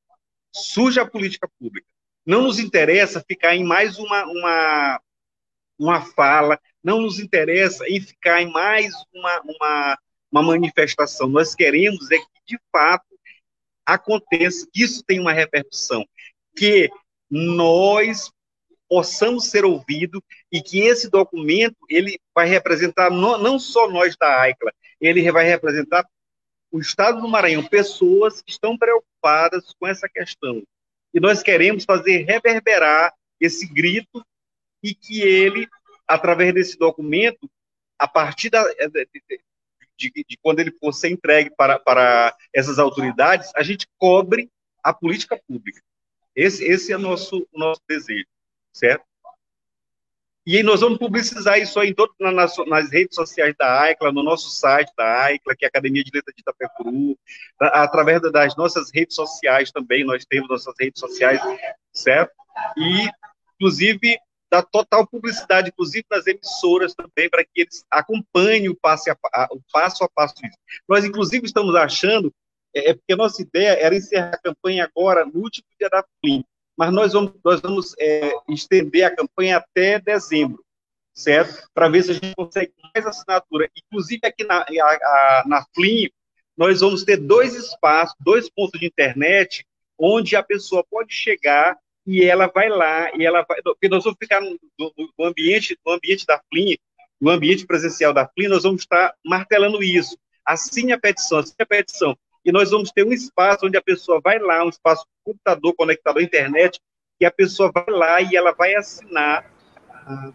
surja 0.50 1.03
a 1.03 1.07
política 1.07 1.46
pública. 1.59 1.87
Não 2.24 2.44
nos 2.44 2.59
interessa 2.59 3.22
ficar 3.29 3.55
em 3.55 3.62
mais 3.62 3.98
uma, 3.98 4.24
uma, 4.24 5.00
uma 5.79 6.00
fala, 6.00 6.59
não 6.83 7.03
nos 7.03 7.18
interessa 7.18 7.87
em 7.87 8.00
ficar 8.00 8.40
em 8.40 8.50
mais 8.50 8.94
uma, 9.12 9.42
uma, 9.42 9.98
uma 10.34 10.42
manifestação. 10.42 11.28
Nós 11.28 11.54
queremos 11.54 12.10
é 12.10 12.18
que, 12.18 12.26
de 12.48 12.58
fato, 12.72 13.06
aconteça, 13.86 14.66
que 14.72 14.82
isso 14.82 15.04
tenha 15.06 15.20
uma 15.20 15.32
repercussão, 15.32 16.04
que 16.56 16.90
nós 17.30 18.32
possamos 18.88 19.46
ser 19.46 19.64
ouvidos 19.64 20.20
e 20.50 20.60
que 20.60 20.80
esse 20.80 21.08
documento 21.08 21.76
ele 21.88 22.18
vai 22.34 22.48
representar 22.48 23.10
no, 23.10 23.38
não 23.38 23.58
só 23.58 23.88
nós 23.88 24.16
da 24.16 24.40
AICLA, 24.40 24.72
ele 25.00 25.30
vai 25.30 25.44
representar 25.44 26.04
o 26.70 26.80
Estado 26.80 27.20
do 27.20 27.28
Maranhão, 27.28 27.64
pessoas 27.64 28.42
que 28.42 28.50
estão 28.50 28.76
preocupadas 28.76 29.72
com 29.78 29.86
essa 29.86 30.08
questão. 30.08 30.62
E 31.12 31.20
nós 31.20 31.42
queremos 31.42 31.84
fazer 31.84 32.24
reverberar 32.24 33.14
esse 33.40 33.66
grito 33.72 34.24
e 34.82 34.94
que 34.94 35.22
ele, 35.22 35.68
através 36.08 36.52
desse 36.52 36.76
documento, 36.76 37.48
a 37.96 38.08
partir 38.08 38.50
da, 38.50 38.64
de, 39.98 40.11
de, 40.11 40.38
quando 40.42 40.61
ele 40.61 40.72
for 40.72 40.92
ser 40.92 41.11
entregue 41.11 41.50
para, 41.57 41.78
para 41.78 42.35
essas 42.52 42.78
autoridades, 42.78 43.50
a 43.54 43.62
gente 43.62 43.87
cobre 43.98 44.50
a 44.83 44.92
política 44.92 45.40
pública. 45.48 45.80
Esse, 46.37 46.64
esse 46.64 46.92
é 46.92 46.96
nosso, 46.96 47.46
o 47.52 47.59
nosso 47.59 47.80
desejo 47.88 48.26
certo? 48.74 49.04
E 50.46 50.62
nós 50.62 50.83
vamos 50.83 50.98
publicizar 50.98 51.59
isso 51.59 51.80
aí 51.80 51.94
todo, 51.94 52.12
nas, 52.20 52.54
nas, 52.66 52.90
redes 52.92 53.14
sociais 53.14 53.54
da 53.59 53.80
AICLA, 53.80 54.12
no 54.12 54.22
nosso 54.22 54.50
site 54.50 54.92
da 54.94 55.24
AICLA, 55.24 55.57
que 55.57 55.64
é 55.64 55.68
a 55.68 55.70
Academia 55.70 56.04
de 56.04 56.11
Letras 56.12 56.35
de 56.37 56.42
Itapecuru, 56.42 57.18
através 57.59 58.20
das 58.30 58.54
nossas 58.54 58.90
redes 58.92 59.14
sociais 59.14 59.72
também, 59.72 60.04
nós 60.04 60.26
temos 60.26 60.50
nossas 60.50 60.74
redes 60.78 61.00
sociais, 61.00 61.40
certo? 61.94 62.30
E, 62.76 63.09
inclusive, 63.54 64.18
da 64.54 64.62
total 64.62 65.04
publicidade, 65.04 65.70
inclusive 65.70 66.04
nas 66.08 66.28
emissoras 66.28 66.94
também, 66.94 67.28
para 67.28 67.44
que 67.44 67.62
eles 67.62 67.84
acompanhem 67.90 68.68
o, 68.68 68.76
passo 68.76 69.10
a, 69.10 69.48
o 69.50 69.60
passo 69.72 70.04
a 70.04 70.08
passo 70.08 70.36
disso. 70.36 70.56
Nós, 70.88 71.04
inclusive, 71.04 71.44
estamos 71.44 71.74
achando, 71.74 72.32
é, 72.72 72.90
é 72.90 72.94
porque 72.94 73.14
a 73.14 73.16
nossa 73.16 73.42
ideia 73.42 73.70
era 73.70 73.96
encerrar 73.96 74.34
a 74.34 74.38
campanha 74.38 74.84
agora, 74.84 75.24
no 75.24 75.40
último 75.40 75.66
dia 75.76 75.88
da 75.88 76.04
FLIM, 76.20 76.44
mas 76.76 76.92
nós 76.92 77.12
vamos, 77.12 77.32
nós 77.44 77.60
vamos 77.60 77.96
é, 77.98 78.32
estender 78.48 79.02
a 79.02 79.16
campanha 79.16 79.56
até 79.56 79.98
dezembro, 79.98 80.64
certo? 81.12 81.68
Para 81.74 81.88
ver 81.88 82.04
se 82.04 82.12
a 82.12 82.14
gente 82.14 82.34
consegue 82.36 82.72
mais 82.94 83.04
assinatura. 83.04 83.68
Inclusive, 83.76 84.20
aqui 84.24 84.44
na, 84.44 84.60
a, 84.60 85.44
na 85.48 85.66
Flim, 85.74 86.08
nós 86.56 86.80
vamos 86.80 87.02
ter 87.02 87.16
dois 87.16 87.56
espaços, 87.56 88.14
dois 88.20 88.48
pontos 88.48 88.78
de 88.78 88.86
internet, 88.86 89.66
onde 89.98 90.36
a 90.36 90.44
pessoa 90.44 90.84
pode 90.88 91.12
chegar 91.12 91.76
e 92.06 92.24
ela 92.24 92.46
vai 92.46 92.68
lá, 92.68 93.10
e 93.16 93.24
ela 93.24 93.44
vai. 93.48 93.62
Porque 93.62 93.88
nós 93.88 94.04
vamos 94.04 94.18
ficar 94.20 94.40
no, 94.40 94.58
no 95.18 95.24
ambiente, 95.24 95.78
no 95.84 95.92
ambiente 95.92 96.26
da 96.26 96.40
Flim, 96.50 96.76
no 97.20 97.30
ambiente 97.30 97.66
presencial 97.66 98.12
da 98.12 98.28
Flim, 98.28 98.48
nós 98.48 98.62
vamos 98.62 98.82
estar 98.82 99.14
martelando 99.24 99.82
isso. 99.82 100.16
Assine 100.44 100.92
a 100.92 100.98
petição, 100.98 101.38
assine 101.38 101.56
a 101.60 101.66
petição 101.66 102.16
e 102.44 102.52
nós 102.52 102.70
vamos 102.70 102.90
ter 102.90 103.04
um 103.04 103.12
espaço 103.12 103.66
onde 103.66 103.76
a 103.76 103.82
pessoa 103.82 104.20
vai 104.22 104.38
lá, 104.38 104.64
um 104.64 104.68
espaço 104.68 105.06
computador 105.24 105.74
conectado 105.74 106.18
à 106.18 106.22
internet, 106.22 106.78
e 107.18 107.24
a 107.24 107.30
pessoa 107.30 107.72
vai 107.72 107.86
lá 107.88 108.20
e 108.20 108.36
ela 108.36 108.52
vai 108.52 108.74
assinar, 108.74 109.50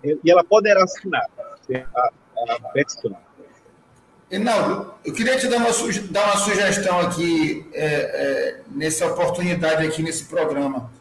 e 0.03 0.31
ela 0.31 0.43
poderá 0.43 0.83
assinar 0.83 1.25
a, 1.95 2.09
a 2.55 2.69
petição. 2.69 3.15
Reinaldo, 4.29 4.93
eu 5.05 5.13
queria 5.13 5.37
te 5.37 5.47
dar 5.47 5.57
uma, 5.57 5.69
dar 6.11 6.25
uma 6.25 6.37
sugestão 6.37 6.99
aqui, 6.99 7.67
é, 7.73 7.85
é, 7.85 8.61
nessa 8.67 9.05
oportunidade 9.07 9.85
aqui 9.85 10.01
nesse 10.01 10.25
programa. 10.25 10.91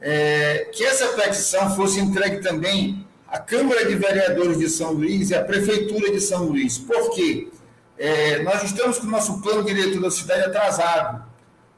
É, 0.00 0.68
que 0.72 0.84
essa 0.84 1.08
petição 1.08 1.74
fosse 1.76 2.00
entregue 2.00 2.38
também 2.38 3.06
à 3.28 3.38
Câmara 3.38 3.84
de 3.84 3.94
Vereadores 3.94 4.58
de 4.58 4.68
São 4.68 4.92
Luís 4.92 5.30
e 5.30 5.34
à 5.34 5.44
Prefeitura 5.44 6.10
de 6.10 6.20
São 6.20 6.44
Luís. 6.44 6.78
Por 6.78 7.10
quê? 7.10 7.48
É, 7.98 8.42
nós 8.42 8.62
estamos 8.62 8.98
com 8.98 9.06
o 9.06 9.10
nosso 9.10 9.42
plano 9.42 9.62
diretor 9.62 10.00
da 10.00 10.10
cidade 10.10 10.42
atrasado. 10.42 11.22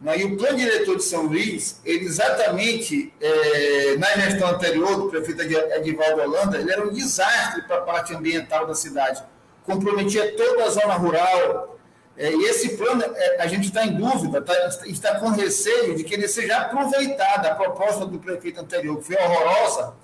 Né? 0.00 0.20
E 0.20 0.24
o 0.24 0.36
plano 0.36 0.56
diretor 0.56 0.96
de 0.96 1.04
São 1.04 1.24
Luís, 1.24 1.80
ele 1.84 2.04
exatamente, 2.04 3.12
é, 3.20 3.96
na 3.98 4.08
gestão 4.16 4.48
anterior 4.48 4.96
do 4.96 5.08
prefeito 5.08 5.42
Edivaldo 5.42 6.22
Holanda, 6.22 6.58
ele 6.58 6.70
era 6.70 6.86
um 6.86 6.92
desastre 6.92 7.62
para 7.62 7.78
a 7.78 7.80
parte 7.82 8.14
ambiental 8.14 8.66
da 8.66 8.74
cidade. 8.74 9.22
Comprometia 9.64 10.36
toda 10.36 10.64
a 10.64 10.70
zona 10.70 10.94
rural. 10.94 11.78
É, 12.22 12.32
e 12.32 12.44
esse 12.44 12.76
plano, 12.76 13.02
é, 13.02 13.42
a 13.42 13.48
gente 13.48 13.64
está 13.64 13.84
em 13.84 13.96
dúvida, 13.96 14.40
tá, 14.40 14.54
está 14.86 15.18
com 15.18 15.30
receio 15.30 15.96
de 15.96 16.04
que 16.04 16.14
ele 16.14 16.28
seja 16.28 16.56
aproveitado, 16.58 17.46
a 17.46 17.54
proposta 17.56 18.06
do 18.06 18.16
prefeito 18.20 18.60
anterior, 18.60 18.96
que 18.98 19.06
foi 19.06 19.16
horrorosa, 19.16 19.94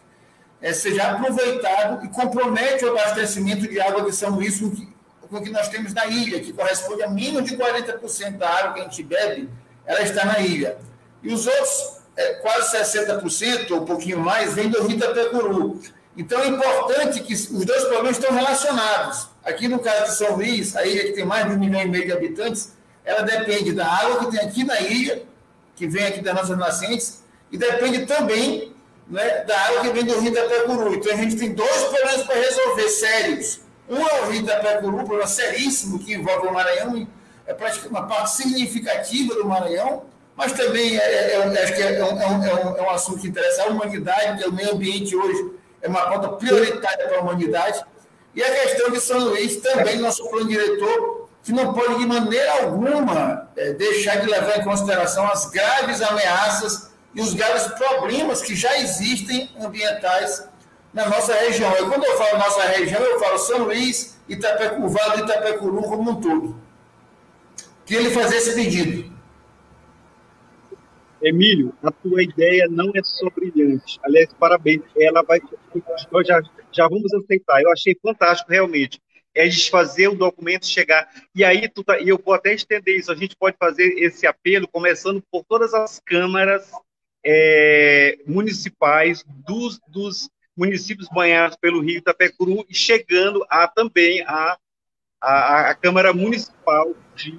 é, 0.60 0.72
seja 0.72 1.12
aproveitado 1.12 2.04
e 2.04 2.08
compromete 2.08 2.84
o 2.84 2.90
abastecimento 2.90 3.68
de 3.68 3.80
água 3.80 4.02
de 4.02 4.12
São 4.12 4.30
Luís, 4.30 4.58
com 4.58 5.36
o 5.36 5.40
que 5.40 5.50
nós 5.50 5.68
temos 5.68 5.94
na 5.94 6.06
ilha, 6.06 6.40
que 6.40 6.52
corresponde 6.52 7.04
a 7.04 7.08
menos 7.08 7.48
de 7.48 7.56
40% 7.56 8.36
da 8.36 8.48
água 8.48 8.74
que 8.74 8.80
a 8.80 8.82
gente 8.82 9.02
bebe, 9.04 9.48
ela 9.86 10.02
está 10.02 10.24
na 10.24 10.40
ilha. 10.40 10.76
E 11.22 11.32
os 11.32 11.46
outros, 11.46 12.00
é, 12.16 12.34
quase 12.40 12.76
60%, 12.76 13.70
ou 13.70 13.82
um 13.82 13.84
pouquinho 13.84 14.18
mais, 14.18 14.54
vem 14.54 14.68
do 14.68 14.82
Rio 14.82 14.96
Itapecuru. 14.96 15.80
Então 16.18 16.40
é 16.40 16.48
importante 16.48 17.20
que 17.20 17.32
os 17.32 17.64
dois 17.64 17.84
problemas 17.84 18.18
estão 18.18 18.34
relacionados. 18.34 19.28
Aqui 19.44 19.68
no 19.68 19.78
caso 19.78 20.10
de 20.10 20.16
São 20.18 20.34
Luís, 20.34 20.74
a 20.74 20.84
ilha 20.84 21.04
que 21.04 21.12
tem 21.12 21.24
mais 21.24 21.46
de 21.46 21.52
um 21.52 21.58
milhão 21.58 21.80
e 21.80 21.88
meio 21.88 22.06
de 22.06 22.12
habitantes, 22.12 22.72
ela 23.04 23.22
depende 23.22 23.72
da 23.72 23.86
água 23.86 24.18
que 24.18 24.36
tem 24.36 24.40
aqui 24.40 24.64
na 24.64 24.80
ilha, 24.80 25.22
que 25.76 25.86
vem 25.86 26.04
aqui 26.04 26.20
das 26.20 26.34
nossas 26.34 26.58
nascentes, 26.58 27.22
e 27.52 27.56
depende 27.56 28.04
também 28.04 28.74
né, 29.06 29.44
da 29.44 29.58
água 29.58 29.82
que 29.82 29.90
vem 29.90 30.04
do 30.04 30.18
Rio 30.18 30.32
Itapecuru. 30.32 30.94
Então 30.94 31.12
a 31.12 31.16
gente 31.16 31.36
tem 31.36 31.54
dois 31.54 31.84
problemas 31.84 32.22
para 32.24 32.34
resolver 32.34 32.88
sérios 32.88 33.60
um 33.88 34.06
é 34.06 34.22
o 34.22 34.30
Rio 34.30 34.42
da 34.42 34.58
Itapecuru, 34.58 34.96
um 34.96 35.04
problema 35.04 35.26
seríssimo 35.26 35.98
que 35.98 36.12
envolve 36.12 36.48
o 36.48 36.52
Maranhão, 36.52 37.08
é 37.46 37.54
praticamente 37.54 37.88
uma 37.88 38.06
parte 38.06 38.32
significativa 38.32 39.34
do 39.34 39.46
Maranhão, 39.46 40.02
mas 40.36 40.52
também 40.52 40.98
é, 40.98 41.00
é, 41.00 41.36
é 41.36 41.72
que 41.72 41.82
é, 41.82 41.98
é, 41.98 42.04
um, 42.04 42.20
é, 42.20 42.26
um, 42.26 42.76
é 42.76 42.82
um 42.82 42.90
assunto 42.90 43.20
que 43.20 43.28
interessa 43.28 43.62
a 43.62 43.66
humanidade, 43.68 44.44
o 44.44 44.52
meio 44.52 44.72
ambiente 44.72 45.16
hoje 45.16 45.52
é 45.82 45.88
uma 45.88 46.02
pauta 46.02 46.28
prioritária 46.36 47.08
para 47.08 47.18
a 47.18 47.20
humanidade. 47.20 47.84
E 48.34 48.42
a 48.42 48.50
questão 48.50 48.90
de 48.90 49.00
São 49.00 49.18
Luís, 49.20 49.56
também 49.56 49.98
nosso 49.98 50.28
plano 50.28 50.48
diretor, 50.48 51.28
que 51.42 51.52
não 51.52 51.72
pode 51.72 51.98
de 51.98 52.06
maneira 52.06 52.62
alguma 52.62 53.48
é, 53.56 53.72
deixar 53.72 54.16
de 54.16 54.26
levar 54.26 54.58
em 54.58 54.64
consideração 54.64 55.26
as 55.26 55.46
graves 55.50 56.02
ameaças 56.02 56.90
e 57.14 57.20
os 57.20 57.34
graves 57.34 57.66
problemas 57.68 58.42
que 58.42 58.54
já 58.54 58.78
existem 58.78 59.50
ambientais 59.60 60.46
na 60.92 61.08
nossa 61.08 61.34
região. 61.34 61.72
E 61.72 61.88
quando 61.88 62.04
eu 62.04 62.18
falo 62.18 62.38
nossa 62.38 62.62
região, 62.62 63.00
eu 63.00 63.18
falo 63.18 63.38
São 63.38 63.58
Luís, 63.64 64.18
Itapecuru, 64.28 64.88
Vale 64.88 65.22
do 65.22 65.30
Itapecuru 65.30 65.82
como 65.82 66.10
um 66.10 66.20
todo. 66.20 66.60
Queria 67.86 68.06
ele 68.06 68.14
fazer 68.14 68.36
esse 68.36 68.54
pedido. 68.54 69.17
Emílio, 71.22 71.74
a 71.82 71.90
tua 71.90 72.22
ideia 72.22 72.66
não 72.70 72.90
é 72.94 73.02
só 73.02 73.28
brilhante. 73.30 73.98
Aliás, 74.02 74.32
parabéns. 74.34 74.82
Ela 74.96 75.22
vai. 75.22 75.40
Nós 76.12 76.26
já, 76.26 76.40
já 76.72 76.88
vamos 76.88 77.12
aceitar. 77.14 77.60
Eu 77.62 77.72
achei 77.72 77.96
fantástico, 78.00 78.50
realmente. 78.50 79.00
É 79.34 79.46
desfazer 79.46 80.08
o 80.08 80.14
documento, 80.14 80.66
chegar. 80.66 81.08
E 81.34 81.44
aí, 81.44 81.68
tu 81.68 81.84
tá, 81.84 81.98
e 82.00 82.08
eu 82.08 82.20
vou 82.24 82.34
até 82.34 82.54
estender 82.54 82.96
isso. 82.96 83.12
A 83.12 83.16
gente 83.16 83.36
pode 83.36 83.56
fazer 83.58 83.94
esse 83.98 84.26
apelo, 84.26 84.68
começando 84.68 85.22
por 85.30 85.44
todas 85.44 85.74
as 85.74 86.00
câmaras 86.00 86.70
é, 87.24 88.18
municipais 88.26 89.24
dos, 89.46 89.80
dos 89.88 90.30
municípios 90.56 91.08
banhados 91.08 91.56
pelo 91.56 91.80
Rio 91.80 91.98
Itapecuru 91.98 92.64
e 92.68 92.74
chegando 92.74 93.44
a 93.48 93.68
também 93.68 94.22
a, 94.22 94.58
a, 95.20 95.70
a 95.70 95.74
Câmara 95.74 96.12
Municipal 96.12 96.94
de, 97.14 97.36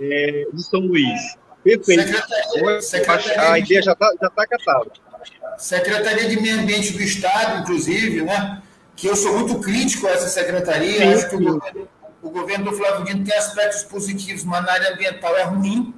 é, 0.00 0.46
de 0.52 0.62
São 0.62 0.80
Luís. 0.80 1.36
Perfeito. 1.66 1.84
Secretaria, 1.84 2.80
Secretaria 2.80 3.52
a 3.52 3.58
ideia 3.58 3.82
já 3.82 3.92
está 3.92 4.12
já 4.20 4.30
tá 4.30 4.46
catada. 4.46 4.90
Secretaria 5.58 6.28
de 6.28 6.40
Meio 6.40 6.60
Ambiente 6.60 6.92
do 6.92 7.02
Estado, 7.02 7.62
inclusive, 7.62 8.22
né? 8.22 8.62
que 8.94 9.08
eu 9.08 9.16
sou 9.16 9.36
muito 9.36 9.58
crítico 9.58 10.06
a 10.06 10.10
essa 10.10 10.28
secretaria. 10.28 10.98
Sim, 10.98 11.12
Acho 11.12 11.28
que 11.28 11.36
o 11.36 11.40
governo, 11.40 11.88
o 12.22 12.30
governo, 12.30 12.64
do 12.66 12.72
Flávio 12.72 13.04
Dino 13.04 13.24
tem 13.24 13.36
aspectos 13.36 13.82
positivos, 13.82 14.44
mas 14.44 14.64
na 14.64 14.72
área 14.72 14.94
ambiental 14.94 15.36
é 15.36 15.42
ruim. 15.42 15.92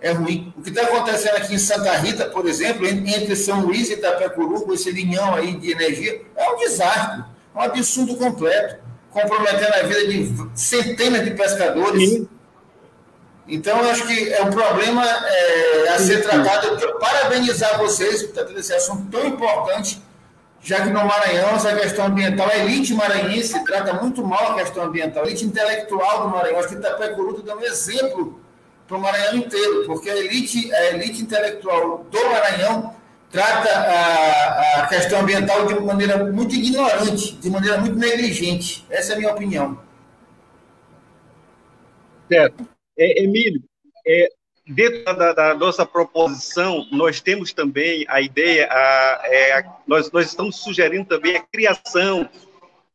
É 0.00 0.12
ruim. 0.12 0.52
O 0.56 0.62
que 0.62 0.68
está 0.68 0.82
acontecendo 0.82 1.36
aqui 1.36 1.54
em 1.54 1.58
Santa 1.58 1.96
Rita, 1.96 2.26
por 2.26 2.46
exemplo, 2.46 2.86
entre 2.86 3.34
São 3.34 3.62
Luís 3.62 3.88
e 3.88 3.94
Itapecuru, 3.94 4.60
com 4.62 4.74
esse 4.74 4.92
linhão 4.92 5.34
aí 5.34 5.56
de 5.56 5.72
energia, 5.72 6.22
é 6.36 6.50
um 6.50 6.56
desastre, 6.58 7.24
é 7.54 7.58
um 7.58 7.62
absurdo 7.62 8.14
completo, 8.16 8.76
comprometendo 9.10 9.74
a 9.74 9.82
vida 9.82 10.06
de 10.06 10.50
centenas 10.54 11.24
de 11.24 11.30
pescadores. 11.32 12.10
Sim 12.10 12.28
então, 13.48 13.78
eu 13.82 13.90
acho 13.90 14.06
que 14.06 14.32
é 14.32 14.42
um 14.42 14.50
problema 14.50 15.02
é, 15.04 15.88
a 15.88 15.98
ser 15.98 16.22
tratado. 16.22 16.66
Eu 16.66 16.76
quero 16.76 16.98
parabenizar 16.98 17.78
vocês 17.78 18.22
por 18.22 18.44
ter 18.44 18.56
esse 18.58 18.74
assunto 18.74 19.10
tão 19.10 19.26
importante, 19.26 20.02
já 20.60 20.82
que 20.82 20.90
no 20.90 21.04
Maranhão 21.04 21.56
essa 21.56 21.74
questão 21.74 22.06
ambiental, 22.06 22.46
a 22.46 22.58
elite 22.58 22.92
maranhense 22.92 23.64
trata 23.64 23.94
muito 23.94 24.22
mal 24.22 24.52
a 24.52 24.54
questão 24.56 24.84
ambiental, 24.84 25.24
a 25.24 25.26
elite 25.26 25.46
intelectual 25.46 26.24
do 26.24 26.28
Maranhão. 26.28 26.58
Acho 26.58 26.68
que 26.68 26.74
Itapecuru 26.74 27.30
está 27.30 27.42
dando 27.54 27.62
um 27.62 27.64
exemplo 27.64 28.40
para 28.86 28.96
o 28.98 29.00
Maranhão 29.00 29.36
inteiro, 29.36 29.86
porque 29.86 30.10
a 30.10 30.16
elite, 30.16 30.70
a 30.74 30.84
elite 30.90 31.22
intelectual 31.22 32.04
do 32.10 32.30
Maranhão 32.30 32.94
trata 33.30 33.70
a, 33.70 34.82
a 34.82 34.86
questão 34.88 35.20
ambiental 35.20 35.66
de 35.66 35.80
maneira 35.80 36.22
muito 36.30 36.54
ignorante, 36.54 37.36
de 37.36 37.48
maneira 37.48 37.78
muito 37.78 37.96
negligente. 37.96 38.86
Essa 38.90 39.12
é 39.12 39.14
a 39.14 39.18
minha 39.18 39.32
opinião. 39.32 39.78
Certo. 42.30 42.77
É, 42.98 43.22
Emílio, 43.22 43.62
é, 44.06 44.28
dentro 44.66 45.04
da, 45.04 45.32
da, 45.32 45.54
nossa 45.54 45.86
proposição, 45.86 46.86
nós 46.90 47.20
temos 47.20 47.52
também 47.52 48.04
a 48.08 48.20
ideia, 48.20 48.68
a, 48.70 49.22
é, 49.24 49.52
a, 49.58 49.76
nós, 49.86 50.10
nós 50.10 50.26
estamos 50.26 50.56
sugerindo 50.56 51.06
também 51.06 51.36
a 51.36 51.42
criação 51.42 52.28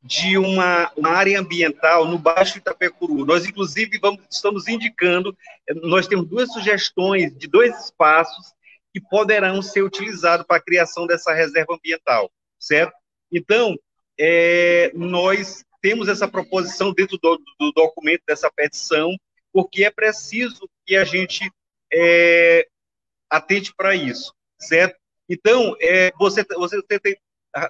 de 0.03 0.37
uma, 0.37 0.91
uma, 0.97 1.11
área 1.11 1.39
ambiental 1.39 2.05
no 2.05 2.19
Baixo 2.19 2.57
Itapecuru. 2.57 3.25
Nós, 3.25 3.45
inclusive, 3.45 3.97
vamos, 3.99 4.19
estamos 4.29 4.67
indicando, 4.67 5.35
nós 5.81 6.07
temos 6.07 6.27
duas 6.27 6.51
sugestões 6.51 7.33
de 7.37 7.47
dois 7.47 7.85
espaços 7.85 8.53
que 8.93 8.99
poderão 8.99 9.61
ser 9.61 9.81
utilizados 9.81 10.45
para 10.45 10.57
a 10.57 10.63
criação 10.63 11.07
dessa 11.07 11.33
reserva 11.33 11.75
ambiental, 11.75 12.29
certo? 12.59 12.93
Então, 13.31 13.75
é, 14.19 14.91
nós 14.93 15.63
temos 15.81 16.07
essa 16.07 16.27
proposição 16.27 16.93
dentro 16.93 17.17
do, 17.17 17.41
do 17.59 17.71
documento 17.71 18.21
dessa 18.27 18.51
petição, 18.51 19.17
porque 19.53 19.85
é 19.85 19.91
preciso 19.91 20.67
que 20.85 20.95
a 20.95 21.05
gente 21.05 21.49
é, 21.93 22.67
atente 23.29 23.73
para 23.75 23.95
isso, 23.95 24.33
certo? 24.59 24.97
Então, 25.29 25.75
é, 25.79 26.11
você, 26.17 26.43
você 26.55 26.81
tem 26.99 27.15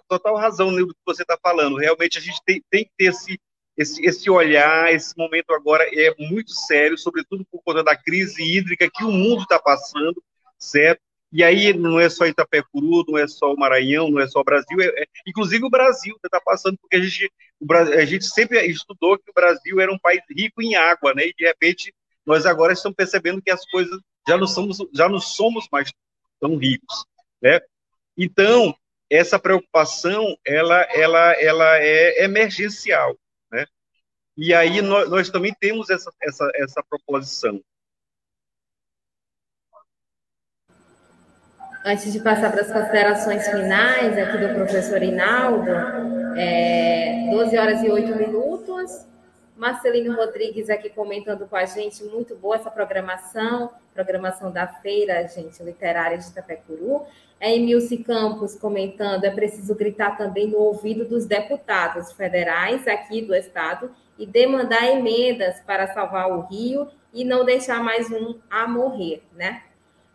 total 0.07 0.37
razão 0.37 0.71
no 0.71 0.87
que 0.87 0.99
você 1.05 1.23
está 1.23 1.37
falando. 1.41 1.77
Realmente, 1.77 2.17
a 2.17 2.21
gente 2.21 2.41
tem, 2.45 2.63
tem 2.69 2.85
que 2.85 2.91
ter 2.97 3.05
esse, 3.05 3.39
esse, 3.77 4.05
esse 4.05 4.29
olhar, 4.29 4.93
esse 4.93 5.15
momento 5.17 5.51
agora 5.53 5.83
é 5.91 6.15
muito 6.17 6.51
sério, 6.51 6.97
sobretudo 6.97 7.45
por 7.51 7.61
conta 7.63 7.83
da 7.83 7.95
crise 7.95 8.41
hídrica 8.41 8.89
que 8.91 9.03
o 9.03 9.11
mundo 9.11 9.43
está 9.43 9.59
passando, 9.59 10.23
certo? 10.57 11.01
E 11.31 11.43
aí 11.43 11.73
não 11.73 11.99
é 11.99 12.09
só 12.09 12.27
Itapecuru, 12.27 13.03
não 13.07 13.17
é 13.17 13.27
só 13.27 13.51
o 13.51 13.57
Maranhão, 13.57 14.09
não 14.09 14.19
é 14.19 14.27
só 14.27 14.39
o 14.39 14.43
Brasil, 14.43 14.79
é, 14.79 14.85
é, 14.85 15.05
inclusive 15.25 15.65
o 15.65 15.69
Brasil 15.69 16.15
está 16.23 16.39
passando, 16.39 16.77
porque 16.77 16.95
a 16.95 17.01
gente, 17.01 17.31
o, 17.63 17.73
a 17.73 18.05
gente 18.05 18.25
sempre 18.25 18.65
estudou 18.65 19.17
que 19.17 19.29
o 19.29 19.33
Brasil 19.33 19.79
era 19.79 19.91
um 19.91 19.99
país 19.99 20.21
rico 20.29 20.61
em 20.61 20.75
água, 20.75 21.13
né? 21.13 21.27
E 21.27 21.33
de 21.33 21.45
repente 21.45 21.93
nós 22.25 22.45
agora 22.45 22.73
estamos 22.73 22.95
percebendo 22.95 23.41
que 23.41 23.51
as 23.51 23.65
coisas 23.69 23.99
já 24.27 24.37
não 24.37 24.47
somos, 24.47 24.77
já 24.93 25.09
não 25.09 25.19
somos 25.19 25.67
mais 25.71 25.91
tão 26.39 26.55
ricos, 26.55 27.05
né? 27.41 27.61
Então 28.17 28.75
essa 29.09 29.37
preocupação 29.37 30.37
ela, 30.45 30.81
ela, 30.93 31.33
ela 31.33 31.77
é 31.77 32.23
emergencial, 32.23 33.15
né? 33.51 33.65
E 34.35 34.53
aí 34.53 34.81
nós, 34.81 35.09
nós 35.09 35.29
também 35.29 35.53
temos 35.59 35.89
essa, 35.89 36.11
essa, 36.21 36.49
essa 36.55 36.83
proposição. 36.83 37.61
Antes 41.85 42.13
de 42.13 42.21
passar 42.21 42.49
para 42.49 42.61
as 42.61 42.71
considerações 42.71 43.45
finais 43.45 44.17
aqui 44.17 44.37
do 44.37 44.53
professor 44.53 45.03
Inaldo, 45.03 45.69
é, 46.37 47.27
12 47.29 47.57
horas 47.57 47.83
e 47.83 47.89
8 47.89 48.15
minutos. 48.15 49.05
Marcelino 49.57 50.15
Rodrigues 50.15 50.69
aqui 50.69 50.89
comentando 50.89 51.45
com 51.45 51.57
a 51.57 51.65
gente, 51.65 52.01
muito 52.05 52.37
boa 52.37 52.55
essa 52.55 52.71
programação, 52.71 53.69
programação 53.93 54.49
da 54.49 54.65
feira, 54.65 55.27
gente, 55.27 55.61
literária 55.61 56.17
de 56.17 56.25
Itapecuru. 56.25 57.03
É 57.37 57.53
Emilce 57.53 57.97
Campos 57.97 58.55
comentando, 58.55 59.25
é 59.25 59.29
preciso 59.29 59.75
gritar 59.75 60.15
também 60.15 60.47
no 60.47 60.59
ouvido 60.59 61.03
dos 61.03 61.25
deputados 61.25 62.13
federais 62.13 62.87
aqui 62.87 63.21
do 63.21 63.35
estado 63.35 63.91
e 64.17 64.25
demandar 64.25 64.87
emendas 64.87 65.59
para 65.59 65.93
salvar 65.93 66.31
o 66.31 66.47
Rio 66.47 66.87
e 67.13 67.25
não 67.25 67.43
deixar 67.43 67.83
mais 67.83 68.09
um 68.09 68.39
a 68.49 68.65
morrer, 68.65 69.21
né? 69.33 69.63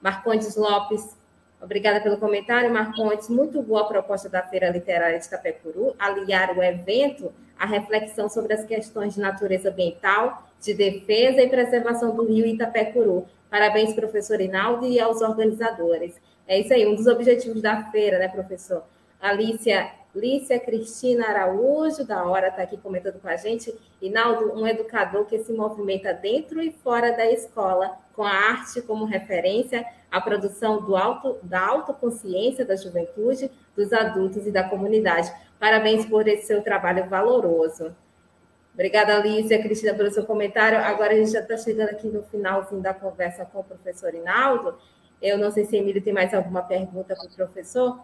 Marcondes 0.01 0.57
Lopes 0.57 1.18
Obrigada 1.61 2.01
pelo 2.01 2.19
comentário, 2.19 2.73
Marcontes. 2.73 3.29
Muito 3.29 3.61
boa 3.63 3.83
a 3.83 3.85
proposta 3.85 4.29
da 4.29 4.43
Feira 4.43 4.71
Literária 4.71 5.19
de 5.19 5.27
Itapecuru, 5.27 5.95
aliar 5.99 6.57
o 6.57 6.63
evento 6.63 7.33
à 7.59 7.67
reflexão 7.67 8.29
sobre 8.29 8.55
as 8.55 8.65
questões 8.65 9.15
de 9.15 9.21
natureza 9.21 9.71
ambiental, 9.71 10.49
de 10.61 10.73
defesa 10.73 11.43
e 11.43 11.49
preservação 11.49 12.15
do 12.15 12.25
rio 12.25 12.47
Itapecuru. 12.47 13.27
Parabéns, 13.51 13.93
professor 13.93 14.41
Inaldo, 14.41 14.87
e 14.87 15.01
aos 15.01 15.21
organizadores. 15.21 16.15
É 16.47 16.61
isso 16.61 16.73
aí, 16.73 16.87
um 16.87 16.95
dos 16.95 17.07
objetivos 17.07 17.61
da 17.61 17.91
feira, 17.91 18.19
né, 18.19 18.29
professor? 18.29 18.85
Alicia 19.21 19.91
Lícia 20.19 20.59
Cristina 20.59 21.29
Araújo, 21.29 22.05
da 22.05 22.25
hora, 22.25 22.49
está 22.49 22.63
aqui 22.63 22.77
comentando 22.77 23.21
com 23.21 23.29
a 23.29 23.37
gente. 23.37 23.73
Inaldo, 24.03 24.53
um 24.53 24.67
educador 24.67 25.25
que 25.27 25.39
se 25.39 25.53
movimenta 25.53 26.13
dentro 26.13 26.61
e 26.61 26.73
fora 26.73 27.13
da 27.13 27.31
escola, 27.31 27.97
com 28.15 28.25
a 28.25 28.31
arte 28.31 28.83
como 28.83 29.05
referência, 29.05 29.87
a 30.11 30.21
produção 30.21 30.83
do 30.83 30.97
auto, 30.97 31.39
da 31.43 31.65
autoconsciência 31.65 32.65
da 32.65 32.75
juventude, 32.75 33.51
dos 33.77 33.93
adultos 33.93 34.47
e 34.47 34.51
da 34.51 34.65
comunidade. 34.65 35.33
Parabéns 35.59 36.05
por 36.05 36.27
esse 36.27 36.47
seu 36.47 36.63
trabalho 36.63 37.09
valoroso. 37.09 37.95
Obrigada, 38.75 39.17
Alicia, 39.17 39.61
Cristina, 39.63 39.95
pelo 39.95 40.11
seu 40.11 40.25
comentário. 40.25 40.79
Agora 40.79 41.13
a 41.13 41.17
gente 41.17 41.31
já 41.31 41.41
está 41.41 41.57
chegando 41.57 41.91
aqui 41.91 42.09
no 42.09 42.23
finalzinho 42.25 42.81
da 42.81 42.95
conversa 42.95 43.45
com 43.45 43.61
o 43.61 43.65
professor 43.65 44.15
Inaldo. 44.15 44.77
Eu 45.21 45.37
não 45.37 45.51
sei 45.51 45.65
se 45.65 45.77
Emílio 45.77 46.03
tem 46.03 46.13
mais 46.13 46.33
alguma 46.33 46.63
pergunta 46.63 47.15
para 47.15 47.27
o 47.27 47.35
professor. 47.35 47.99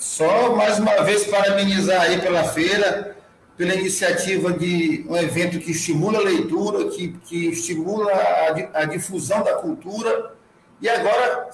Só 0.00 0.56
mais 0.56 0.78
uma 0.78 1.02
vez 1.02 1.26
parabenizar 1.26 2.00
aí 2.00 2.22
pela 2.22 2.42
feira, 2.44 3.18
pela 3.54 3.74
iniciativa 3.74 4.50
de 4.50 5.04
um 5.06 5.14
evento 5.14 5.58
que 5.58 5.72
estimula 5.72 6.18
a 6.18 6.22
leitura, 6.22 6.88
que, 6.88 7.08
que 7.08 7.48
estimula 7.50 8.10
a, 8.10 8.80
a 8.80 8.84
difusão 8.86 9.44
da 9.44 9.56
cultura, 9.56 10.32
e 10.80 10.88
agora 10.88 11.50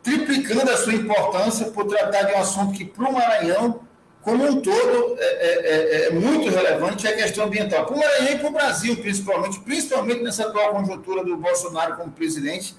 triplicando 0.00 0.70
a 0.70 0.76
sua 0.76 0.94
importância 0.94 1.66
por 1.72 1.86
tratar 1.86 2.22
de 2.22 2.34
um 2.34 2.38
assunto 2.38 2.72
que, 2.72 2.84
para 2.84 3.08
o 3.08 3.12
Maranhão, 3.12 3.80
como 4.20 4.44
um 4.44 4.62
todo, 4.62 5.16
é, 5.18 5.24
é, 5.24 6.04
é, 6.04 6.06
é 6.06 6.10
muito 6.12 6.48
relevante, 6.50 7.04
é 7.08 7.10
a 7.10 7.16
questão 7.16 7.46
ambiental. 7.46 7.84
Para 7.84 7.96
o 7.96 7.98
Maranhão 7.98 8.32
e 8.32 8.38
para 8.38 8.48
o 8.48 8.52
Brasil, 8.52 8.96
principalmente, 8.98 9.58
principalmente 9.58 10.22
nessa 10.22 10.46
atual 10.46 10.70
conjuntura 10.70 11.24
do 11.24 11.36
Bolsonaro 11.36 11.96
como 11.96 12.12
presidente, 12.12 12.76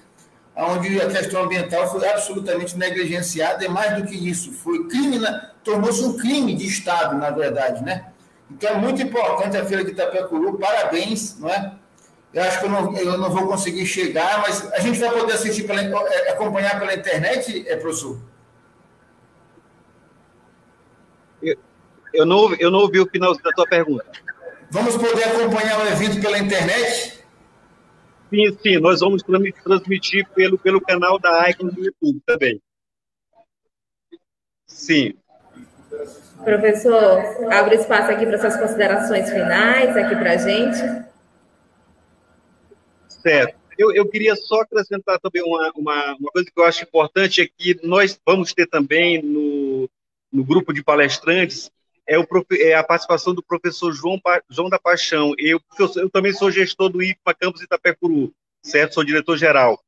onde 0.56 1.00
a 1.00 1.08
questão 1.08 1.44
ambiental 1.44 1.90
foi 1.90 2.08
absolutamente 2.08 2.76
negligenciada, 2.76 3.64
e 3.64 3.68
mais 3.68 4.00
do 4.00 4.06
que 4.08 4.14
isso, 4.14 4.52
foi 4.52 4.86
crimina, 4.86 5.52
tornou-se 5.64 6.02
um 6.04 6.16
crime 6.16 6.54
de 6.54 6.66
Estado, 6.66 7.16
na 7.16 7.30
verdade, 7.30 7.82
né? 7.82 8.06
Então 8.50 8.70
é 8.70 8.76
muito 8.76 9.02
importante 9.02 9.56
a 9.56 9.64
Feira 9.64 9.84
de 9.84 9.90
Itapecuru, 9.90 10.58
parabéns, 10.58 11.38
não 11.38 11.48
é? 11.48 11.74
Eu 12.32 12.42
acho 12.42 12.60
que 12.60 12.66
eu 12.66 12.70
não, 12.70 12.96
eu 12.96 13.18
não 13.18 13.30
vou 13.30 13.46
conseguir 13.46 13.86
chegar, 13.86 14.42
mas 14.42 14.72
a 14.72 14.80
gente 14.80 14.98
vai 14.98 15.10
poder 15.10 15.32
assistir, 15.34 15.64
pela, 15.64 15.80
é, 15.80 16.30
acompanhar 16.30 16.78
pela 16.78 16.94
internet, 16.94 17.64
é, 17.68 17.76
professor? 17.76 18.20
Eu, 21.42 21.56
eu, 22.12 22.26
não, 22.26 22.54
eu 22.56 22.70
não 22.70 22.80
ouvi 22.80 23.00
o 23.00 23.08
final 23.08 23.36
da 23.36 23.50
tua 23.52 23.66
pergunta. 23.66 24.06
Vamos 24.70 24.96
poder 24.96 25.24
acompanhar 25.24 25.78
o 25.78 25.86
evento 25.86 26.20
pela 26.20 26.38
internet? 26.38 27.23
Sim, 28.34 28.58
sim, 28.60 28.80
nós 28.80 28.98
vamos 28.98 29.22
transmitir 29.62 30.28
pelo, 30.34 30.58
pelo 30.58 30.80
canal 30.80 31.20
da 31.20 31.48
Icon 31.48 31.68
do 31.68 31.84
YouTube 31.84 32.20
também. 32.26 32.60
Sim. 34.66 35.14
Professor, 36.42 37.22
abre 37.52 37.76
espaço 37.76 38.10
aqui 38.10 38.26
para 38.26 38.38
suas 38.38 38.56
considerações 38.56 39.30
finais 39.30 39.96
aqui 39.96 40.16
para 40.16 40.32
a 40.32 40.36
gente. 40.36 41.06
Certo. 43.08 43.56
Eu, 43.78 43.94
eu 43.94 44.08
queria 44.08 44.34
só 44.34 44.62
acrescentar 44.62 45.20
também 45.20 45.42
uma, 45.42 45.72
uma, 45.76 46.16
uma, 46.18 46.30
coisa 46.32 46.50
que 46.52 46.60
eu 46.60 46.64
acho 46.64 46.82
importante, 46.82 47.40
é 47.40 47.46
que 47.46 47.78
nós 47.86 48.20
vamos 48.26 48.52
ter 48.52 48.66
também 48.66 49.22
no, 49.22 49.88
no 50.32 50.44
grupo 50.44 50.72
de 50.72 50.82
palestrantes 50.82 51.70
é, 52.06 52.18
o, 52.18 52.26
é 52.52 52.74
a 52.74 52.84
participação 52.84 53.34
do 53.34 53.42
professor 53.42 53.92
João, 53.92 54.20
João 54.50 54.68
da 54.68 54.78
Paixão. 54.78 55.34
Eu, 55.38 55.60
eu, 55.96 56.10
também 56.10 56.32
sou 56.32 56.50
gestor 56.50 56.88
do 56.90 57.02
IFMA 57.02 57.34
Campus 57.38 57.62
Itapecuru, 57.62 58.32
certo? 58.62 58.94
Sou 58.94 59.04
diretor-geral. 59.04 59.80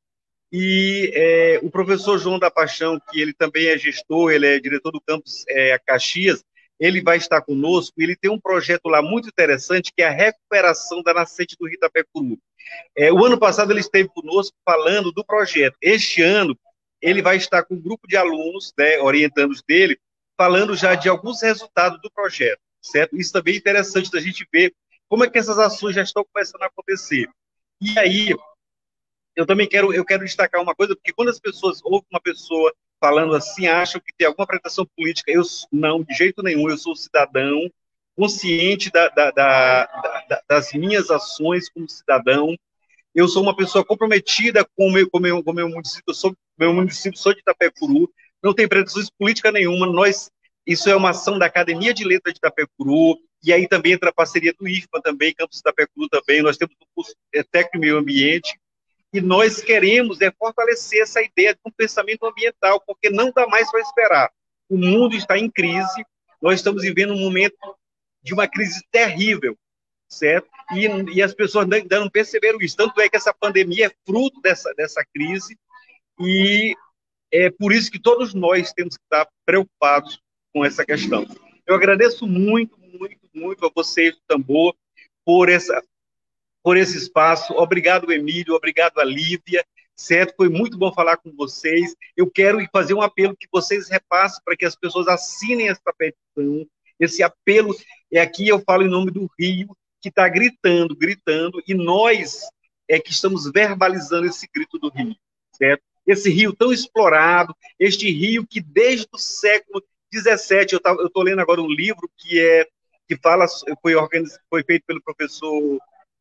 E 0.52 1.11
é, 1.14 1.61
o 1.62 1.70
professor 1.70 2.18
João 2.18 2.38
da 2.38 2.50
Paixão, 2.50 2.98
que 3.11 3.20
ele 3.20 3.33
também 3.33 3.66
é 3.66 3.76
gestor, 3.76 4.31
ele 4.31 4.46
é 4.46 4.61
diretor 4.61 4.92
do 4.92 5.00
campus 5.00 5.44
é, 5.48 5.79
Caxias, 5.85 6.44
ele 6.79 7.02
vai 7.02 7.16
estar 7.16 7.42
conosco. 7.42 8.00
Ele 8.00 8.16
tem 8.16 8.31
um 8.31 8.40
projeto 8.40 8.87
lá 8.87 9.02
muito 9.02 9.29
interessante, 9.29 9.92
que 9.94 10.02
é 10.02 10.09
a 10.09 10.11
recuperação 10.11 11.02
da 11.02 11.12
nascente 11.12 11.57
do 11.59 11.66
Rio 11.66 11.74
Itapecuru. 11.74 12.38
É, 12.96 13.12
o 13.12 13.24
ano 13.24 13.38
passado 13.38 13.72
ele 13.72 13.81
esteve 13.81 14.09
conosco 14.09 14.57
falando 14.64 15.12
do 15.12 15.24
projeto. 15.24 15.76
Este 15.81 16.22
ano 16.22 16.57
ele 17.00 17.22
vai 17.22 17.37
estar 17.37 17.62
com 17.62 17.74
um 17.74 17.81
grupo 17.81 18.07
de 18.09 18.16
alunos, 18.16 18.72
né, 18.76 18.98
orientandos 19.00 19.62
dele, 19.62 19.98
falando 20.37 20.77
já 20.77 20.94
de 20.94 21.09
alguns 21.09 21.42
resultados 21.42 22.01
do 22.01 22.11
projeto, 22.11 22.61
certo? 22.81 23.16
Isso 23.16 23.33
também 23.33 23.55
é 23.55 23.59
interessante 23.59 24.11
da 24.11 24.20
gente 24.20 24.46
ver 24.53 24.75
como 25.09 25.25
é 25.25 25.31
que 25.31 25.38
essas 25.38 25.59
ações 25.59 25.94
já 25.94 26.03
estão 26.03 26.25
começando 26.33 26.62
a 26.62 26.66
acontecer. 26.66 27.29
E 27.81 27.99
aí, 27.99 28.35
eu 29.35 29.46
também 29.46 29.68
quero, 29.68 29.92
eu 29.92 30.05
quero 30.05 30.25
destacar 30.25 30.62
uma 30.62 30.75
coisa, 30.75 30.94
porque 30.96 31.12
quando 31.12 31.29
as 31.29 31.38
pessoas 31.38 31.81
ouvem 31.85 32.07
uma 32.11 32.20
pessoa 32.20 32.75
falando 32.99 33.35
assim, 33.35 33.66
acham 33.66 34.01
que 34.01 34.12
tem 34.16 34.27
alguma 34.27 34.46
pretensão 34.46 34.87
política, 34.96 35.31
eu 35.31 35.42
não, 35.70 36.03
de 36.03 36.14
jeito 36.14 36.42
nenhum, 36.42 36.68
eu 36.68 36.79
sou 36.79 36.96
cidadão, 36.96 37.70
consciente 38.16 38.90
da, 38.90 39.09
da, 39.09 39.31
da, 39.31 40.42
das 40.49 40.72
minhas 40.72 41.11
ações 41.11 41.68
como 41.68 41.88
cidadão. 41.88 42.57
Eu 43.14 43.29
sou 43.29 43.42
uma 43.42 43.55
pessoa 43.55 43.85
comprometida 43.85 44.64
com 44.75 44.88
o 44.88 44.92
meu, 44.92 45.09
com 45.09 45.20
meu, 45.20 45.44
com 45.44 45.53
meu 45.53 45.68
município, 45.68 46.05
eu 46.09 46.14
sou, 46.14 46.37
meu 46.59 46.72
município 46.72 47.18
sou 47.18 47.35
de 47.35 47.40
Itapecuru, 47.40 48.11
não 48.46 48.54
tem 48.54 48.68
pretensão 48.68 49.02
política 49.18 49.50
nenhuma, 49.50 49.87
nós, 49.87 50.30
isso 50.64 50.88
é 50.88 50.94
uma 50.94 51.11
ação 51.11 51.37
da 51.37 51.46
Academia 51.46 51.92
de 51.92 52.04
Letras 52.04 52.32
de 52.32 52.38
Itapecuru, 52.38 53.18
e 53.42 53.52
aí 53.52 53.66
também 53.66 53.92
entra 53.92 54.11
a 54.11 54.14
parceria 54.14 54.54
do 54.59 54.68
IFPA 54.68 55.02
também, 55.02 55.35
Campus 55.35 55.59
Itapecuru 55.59 56.09
também, 56.09 56.42
nós 56.42 56.56
temos 56.56 56.74
o 56.80 56.87
curso 56.94 57.14
é, 57.35 57.42
técnico 57.42 57.78
meio 57.78 57.98
ambiente, 57.98 58.56
e 59.12 59.20
nós 59.20 59.61
queremos 59.61 60.20
é, 60.20 60.30
fortalecer 60.30 61.02
essa 61.02 61.20
ideia 61.20 61.54
de 61.54 61.61
um 61.66 61.72
pensamento 61.72 62.24
ambiental, 62.24 62.80
porque 62.87 63.11
não 63.11 63.32
dá 63.32 63.46
mais 63.48 63.70
para 63.70 63.80
esperar. 63.80 64.30
O 64.68 64.76
mundo 64.76 65.16
está 65.16 65.37
em 65.37 65.50
crise, 65.50 66.04
nós 66.40 66.61
estamos 66.61 66.82
vivendo 66.82 67.14
um 67.14 67.20
momento 67.20 67.56
de 68.22 68.32
uma 68.32 68.46
crise 68.46 68.80
terrível, 68.92 69.56
certo? 70.09 70.48
E, 70.72 70.87
e 71.14 71.22
as 71.22 71.35
pessoas 71.35 71.66
ainda 71.70 71.98
não 72.00 72.11
perceberam 72.11 72.61
isso. 72.61 72.76
Tanto 72.76 73.00
é 73.00 73.09
que 73.09 73.16
essa 73.16 73.35
pandemia 73.35 73.87
é 73.87 73.94
fruto 74.04 74.40
dessa, 74.40 74.72
dessa 74.74 75.04
crise, 75.12 75.56
e 76.20 76.74
é 77.37 77.51
por 77.51 77.72
isso 77.72 77.90
que 77.90 77.99
todos 77.99 78.33
nós 78.33 78.72
temos 78.72 78.96
que 78.96 79.03
estar 79.03 79.29
preocupados 79.44 80.20
com 80.53 80.64
essa 80.64 80.85
questão. 80.85 81.27
Eu 81.66 81.75
agradeço 81.75 82.27
muito, 82.27 82.79
muito, 82.81 83.29
muito 83.35 83.66
a 83.66 83.70
vocês 83.75 84.14
do 84.14 84.20
Tambor 84.27 84.75
por 85.25 85.49
essa 85.49 85.83
por 86.62 86.77
esse 86.77 86.96
espaço. 86.96 87.53
Obrigado, 87.53 88.12
Emílio, 88.12 88.55
obrigado 88.55 88.99
a 88.99 89.05
Lívia, 89.05 89.64
certo? 89.94 90.35
Foi 90.37 90.49
muito 90.49 90.77
bom 90.77 90.92
falar 90.92 91.16
com 91.16 91.31
vocês. 91.37 91.94
Eu 92.16 92.29
quero 92.29 92.59
fazer 92.72 92.92
um 92.92 93.03
apelo 93.03 93.37
que 93.37 93.46
vocês 93.53 93.88
repassem 93.88 94.42
para 94.44 94.57
que 94.57 94.64
as 94.64 94.75
pessoas 94.75 95.07
assinem 95.07 95.68
essa 95.68 95.92
petição. 95.96 96.66
Esse 96.99 97.22
apelo 97.22 97.72
é 98.12 98.18
aqui 98.20 98.49
eu 98.49 98.59
falo 98.61 98.83
em 98.83 98.88
nome 98.88 99.12
do 99.12 99.31
Rio, 99.38 99.77
que 100.01 100.09
está 100.09 100.29
gritando, 100.29 100.96
gritando, 100.96 101.62
e 101.68 101.75
nós 101.75 102.40
é 102.88 102.99
que 102.99 103.11
estamos 103.11 103.49
verbalizando 103.53 104.27
esse 104.27 104.49
grito 104.53 104.79
do 104.79 104.88
Rio, 104.88 105.14
certo? 105.53 105.85
Esse 106.07 106.31
rio 106.31 106.53
tão 106.53 106.73
explorado, 106.73 107.55
este 107.79 108.11
rio 108.11 108.47
que 108.47 108.61
desde 108.61 109.09
o 109.12 109.19
século 109.19 109.83
17, 110.12 110.75
eu 110.75 111.07
estou 111.07 111.23
lendo 111.23 111.40
agora 111.40 111.61
um 111.61 111.71
livro 111.71 112.11
que 112.16 112.40
é 112.40 112.66
que 113.09 113.16
fala, 113.16 113.47
foi, 113.81 113.95
foi 114.51 114.64
feito 114.64 114.85
pelo 114.85 115.01
professor 115.01 115.79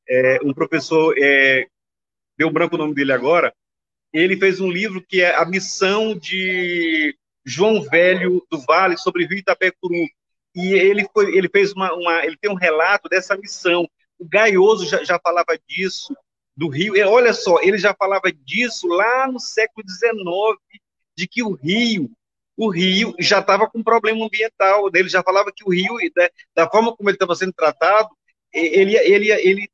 é, 0.07 0.39
um 0.43 0.53
professor, 0.53 1.15
é, 1.17 1.67
deu 2.37 2.49
branco 2.51 2.75
o 2.75 2.77
nome 2.77 2.93
dele 2.93 3.11
agora, 3.11 3.53
ele 4.13 4.37
fez 4.37 4.59
um 4.61 4.69
livro 4.69 5.01
que 5.01 5.21
é 5.21 5.35
A 5.35 5.45
Missão 5.45 6.17
de 6.17 7.17
João 7.43 7.81
Velho 7.83 8.45
do 8.49 8.59
Vale 8.59 8.97
sobre 8.97 9.25
Rio 9.25 9.37
Itapecuru. 9.37 10.07
E 10.55 10.73
ele, 10.73 11.05
foi, 11.13 11.35
ele 11.35 11.49
fez 11.49 11.73
uma, 11.73 11.93
uma, 11.93 12.25
ele 12.25 12.37
tem 12.37 12.49
um 12.49 12.55
relato 12.55 13.09
dessa 13.09 13.35
missão. 13.35 13.85
O 14.17 14.25
Gaioso 14.25 14.85
já, 14.85 15.03
já 15.03 15.19
falava 15.21 15.59
disso, 15.67 16.15
do 16.55 16.69
Rio. 16.69 16.95
E 16.95 17.03
olha 17.03 17.33
só, 17.33 17.61
ele 17.61 17.77
já 17.77 17.93
falava 17.93 18.31
disso 18.31 18.87
lá 18.87 19.27
no 19.31 19.39
século 19.39 19.85
XIX, 19.87 20.81
de 21.15 21.27
que 21.27 21.43
o 21.43 21.51
Rio, 21.53 22.09
o 22.57 22.69
Rio 22.69 23.13
já 23.19 23.39
estava 23.39 23.69
com 23.69 23.83
problema 23.83 24.25
ambiental. 24.25 24.89
Ele 24.93 25.09
já 25.09 25.21
falava 25.23 25.51
que 25.53 25.63
o 25.65 25.71
Rio, 25.71 25.97
da, 26.15 26.29
da 26.55 26.69
forma 26.69 26.95
como 26.95 27.09
ele 27.09 27.15
estava 27.15 27.35
sendo 27.35 27.53
tratado, 27.53 28.09
ele, 28.53 28.95
ele, 28.97 29.31
ele 29.31 29.69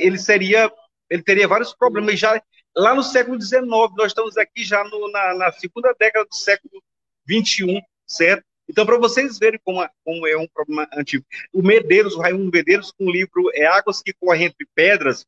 ele 0.00 0.18
seria, 0.18 0.72
ele 1.10 1.22
teria 1.22 1.46
vários 1.46 1.74
problemas 1.74 2.18
já 2.18 2.40
lá 2.76 2.94
no 2.94 3.02
século 3.02 3.40
XIX. 3.40 3.62
Nós 3.96 4.08
estamos 4.08 4.36
aqui 4.36 4.64
já 4.64 4.82
no, 4.84 5.10
na, 5.10 5.34
na, 5.34 5.52
segunda 5.52 5.94
década 5.98 6.24
do 6.24 6.34
século 6.34 6.82
XXI, 7.28 7.80
certo? 8.06 8.44
Então, 8.68 8.84
para 8.84 8.98
vocês 8.98 9.38
verem 9.38 9.58
como, 9.64 9.86
como, 10.04 10.26
é 10.26 10.36
um 10.36 10.46
problema 10.48 10.88
antigo. 10.92 11.24
O 11.52 11.62
Medeiros, 11.62 12.14
o 12.14 12.20
Raimundo 12.20 12.50
Medeiros, 12.52 12.92
com 12.92 13.06
o 13.06 13.10
livro 13.10 13.50
é 13.54 13.64
Águas 13.64 14.02
que 14.02 14.12
Correm 14.12 14.46
Entre 14.46 14.66
Pedras, 14.74 15.24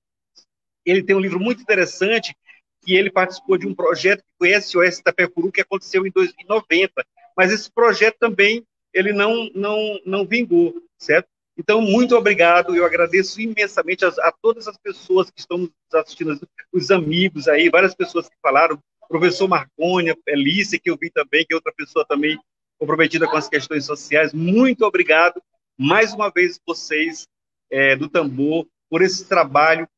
ele 0.84 1.02
tem 1.02 1.16
um 1.16 1.20
livro 1.20 1.38
muito 1.38 1.62
interessante 1.62 2.34
que 2.82 2.94
ele 2.94 3.10
participou 3.10 3.58
de 3.58 3.66
um 3.66 3.74
projeto 3.74 4.20
que 4.20 4.32
foi 4.38 4.60
SOS 4.60 4.98
Itapecuru, 4.98 5.52
que 5.52 5.60
aconteceu 5.60 6.06
em 6.06 6.12
90. 6.48 7.04
Mas 7.36 7.52
esse 7.52 7.70
projeto 7.70 8.16
também 8.18 8.64
ele 8.92 9.12
não, 9.12 9.50
não, 9.54 10.00
não 10.04 10.26
vingou, 10.26 10.74
certo? 10.98 11.28
Então, 11.56 11.80
muito 11.80 12.16
obrigado. 12.16 12.74
Eu 12.74 12.84
agradeço 12.84 13.40
imensamente 13.40 14.04
a, 14.04 14.08
a, 14.08 14.32
todas 14.42 14.66
as 14.66 14.76
pessoas 14.78 15.30
que 15.30 15.40
estão 15.40 15.58
nos 15.58 15.70
assistindo, 15.92 16.40
os 16.72 16.90
amigos 16.90 17.48
aí, 17.48 17.68
várias 17.68 17.94
pessoas 17.94 18.28
que 18.28 18.36
falaram, 18.42 18.78
professor 19.08 19.46
Marconi, 19.46 20.14
Elícia, 20.26 20.78
que 20.78 20.90
eu 20.90 20.96
vi 20.96 21.10
também, 21.10 21.44
que 21.44 21.52
é 21.52 21.56
outra 21.56 21.72
pessoa 21.76 22.04
também 22.06 22.38
comprometida 22.78 23.28
com 23.28 23.36
as 23.36 23.48
questões 23.48 23.84
sociais. 23.84 24.32
Muito 24.32 24.84
obrigado 24.84 25.42
mais 25.78 26.12
uma 26.12 26.30
vez 26.30 26.60
vocês 26.66 27.26
é, 27.70 27.94
do 27.96 28.08
Tambor 28.08 28.66
por 28.88 29.02
esse 29.02 29.28
trabalho, 29.28 29.88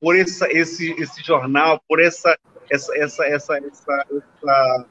por 0.00 0.16
essa, 0.16 0.46
esse, 0.50 0.92
esse 0.92 1.22
jornal, 1.22 1.82
por 1.88 2.00
essa 2.00 2.36
essa, 2.70 2.96
essa, 2.96 3.26
essa, 3.26 3.56
essa, 3.56 4.06
essa, 4.10 4.86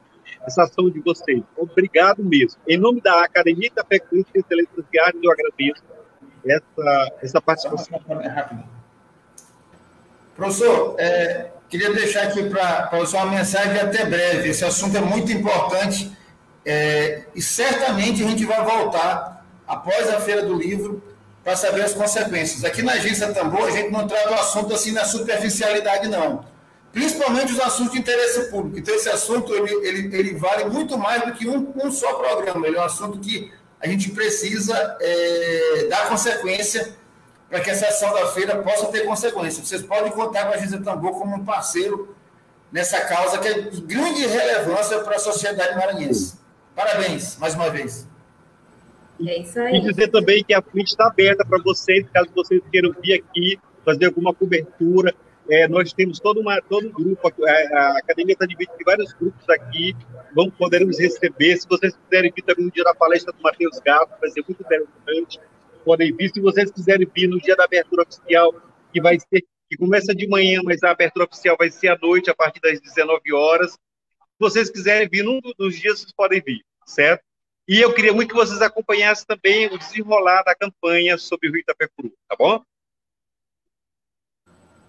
essa 0.46 0.62
ação 0.64 0.90
de 0.90 1.00
vocês. 1.00 1.42
Obrigado 1.56 2.24
mesmo. 2.24 2.60
Em 2.68 2.76
nome 2.76 3.00
da 3.00 3.24
Academia 3.24 3.70
da 3.74 3.84
Ciências 3.84 4.26
e 4.34 4.38
Excelência 4.38 4.84
de 4.90 5.00
Artes, 5.00 5.20
eu 5.22 5.32
agradeço 5.32 5.82
essa, 6.46 7.16
essa 7.22 7.40
participação. 7.40 8.00
É. 8.20 8.78
Professor, 10.34 10.96
é, 10.98 11.50
queria 11.68 11.92
deixar 11.92 12.24
aqui 12.24 12.48
para 12.48 12.90
você 12.90 13.16
uma 13.16 13.26
mensagem 13.26 13.80
até 13.80 14.04
breve. 14.04 14.48
Esse 14.48 14.64
assunto 14.64 14.96
é 14.96 15.00
muito 15.00 15.32
importante 15.32 16.16
é, 16.64 17.24
e 17.34 17.42
certamente 17.42 18.22
a 18.22 18.28
gente 18.28 18.44
vai 18.44 18.64
voltar 18.64 19.44
após 19.66 20.08
a 20.08 20.20
Feira 20.20 20.42
do 20.42 20.54
Livro 20.54 21.02
para 21.48 21.56
saber 21.56 21.80
as 21.80 21.94
consequências. 21.94 22.62
Aqui 22.62 22.82
na 22.82 22.92
Agência 22.92 23.32
Tambor, 23.32 23.68
a 23.68 23.70
gente 23.70 23.90
não 23.90 24.06
trata 24.06 24.32
o 24.32 24.34
assunto 24.34 24.74
assim 24.74 24.92
na 24.92 25.06
superficialidade, 25.06 26.06
não. 26.06 26.44
Principalmente 26.92 27.54
os 27.54 27.60
assuntos 27.60 27.94
de 27.94 28.00
interesse 28.00 28.50
público. 28.50 28.78
Então, 28.78 28.94
esse 28.94 29.08
assunto 29.08 29.54
ele, 29.54 29.72
ele, 29.88 30.14
ele 30.14 30.34
vale 30.34 30.66
muito 30.66 30.98
mais 30.98 31.24
do 31.24 31.32
que 31.32 31.48
um, 31.48 31.72
um 31.82 31.90
só 31.90 32.12
programa. 32.16 32.66
Ele 32.66 32.76
é 32.76 32.80
um 32.80 32.84
assunto 32.84 33.18
que 33.18 33.50
a 33.80 33.88
gente 33.88 34.10
precisa 34.10 34.98
é, 35.00 35.86
dar 35.88 36.10
consequência 36.10 36.94
para 37.48 37.60
que 37.60 37.70
essa 37.70 37.86
ação 37.86 38.12
da 38.12 38.26
feira 38.26 38.56
possa 38.56 38.88
ter 38.88 39.06
consequência. 39.06 39.64
Vocês 39.64 39.80
podem 39.80 40.12
contar 40.12 40.44
com 40.44 40.52
a 40.52 40.54
Agência 40.54 40.82
Tambor 40.82 41.12
como 41.12 41.34
um 41.34 41.46
parceiro 41.46 42.14
nessa 42.70 43.00
causa 43.00 43.38
que 43.38 43.48
é 43.48 43.54
de 43.62 43.80
grande 43.80 44.26
relevância 44.26 44.98
para 44.98 45.16
a 45.16 45.18
sociedade 45.18 45.74
maranhense. 45.74 46.38
Parabéns, 46.76 47.38
mais 47.38 47.54
uma 47.54 47.70
vez. 47.70 48.06
É 49.26 49.40
isso 49.40 49.58
aí. 49.60 49.76
E 49.76 49.80
dizer 49.80 50.08
também 50.08 50.44
que 50.44 50.54
a 50.54 50.62
frente 50.62 50.88
está 50.88 51.06
aberta 51.06 51.44
para 51.44 51.62
vocês, 51.62 52.06
caso 52.12 52.28
vocês 52.34 52.60
queiram 52.70 52.94
vir 53.02 53.14
aqui, 53.14 53.58
fazer 53.84 54.06
alguma 54.06 54.34
cobertura, 54.34 55.14
é, 55.50 55.66
nós 55.66 55.92
temos 55.92 56.20
todo, 56.20 56.40
uma, 56.40 56.60
todo 56.60 56.86
um 56.86 56.92
grupo, 56.92 57.26
a, 57.26 57.50
a 57.50 57.98
academia 57.98 58.34
está 58.34 58.44
dividida 58.44 58.76
em 58.78 58.84
vários 58.84 59.12
grupos 59.14 59.48
aqui, 59.48 59.96
vamos, 60.34 60.54
poderemos 60.56 60.98
receber. 61.00 61.56
Se 61.56 61.66
vocês 61.66 61.96
quiserem 61.96 62.30
vir 62.34 62.42
também 62.42 62.66
no 62.66 62.70
dia 62.70 62.84
da 62.84 62.94
palestra 62.94 63.32
do 63.32 63.42
Matheus 63.42 63.80
Gato, 63.80 64.12
vai 64.20 64.30
ser 64.30 64.44
muito 64.46 64.62
interessante, 64.62 65.40
podem 65.84 66.14
vir. 66.14 66.30
Se 66.30 66.40
vocês 66.40 66.70
quiserem 66.70 67.08
vir 67.14 67.28
no 67.28 67.40
dia 67.40 67.56
da 67.56 67.64
abertura 67.64 68.02
oficial, 68.02 68.54
que 68.92 69.00
vai 69.00 69.18
ser 69.18 69.42
que 69.70 69.76
começa 69.76 70.14
de 70.14 70.26
manhã, 70.26 70.60
mas 70.64 70.82
a 70.82 70.90
abertura 70.90 71.26
oficial 71.26 71.56
vai 71.58 71.70
ser 71.70 71.88
à 71.88 71.98
noite, 72.00 72.30
a 72.30 72.34
partir 72.34 72.60
das 72.60 72.80
19 72.80 73.32
horas. 73.34 73.72
Se 73.72 73.78
vocês 74.38 74.70
quiserem 74.70 75.08
vir 75.08 75.22
num 75.22 75.40
dos 75.58 75.78
dias, 75.78 76.00
vocês 76.00 76.12
podem 76.12 76.40
vir, 76.40 76.62
certo? 76.86 77.22
E 77.68 77.82
eu 77.82 77.92
queria 77.92 78.14
muito 78.14 78.30
que 78.30 78.34
vocês 78.34 78.62
acompanhassem 78.62 79.26
também 79.26 79.66
o 79.66 79.76
desenrolar 79.76 80.42
da 80.42 80.54
campanha 80.54 81.18
sobre 81.18 81.50
o 81.50 81.52
Rio 81.52 81.60
Itapecuru, 81.60 82.10
tá 82.26 82.34
bom? 82.34 82.62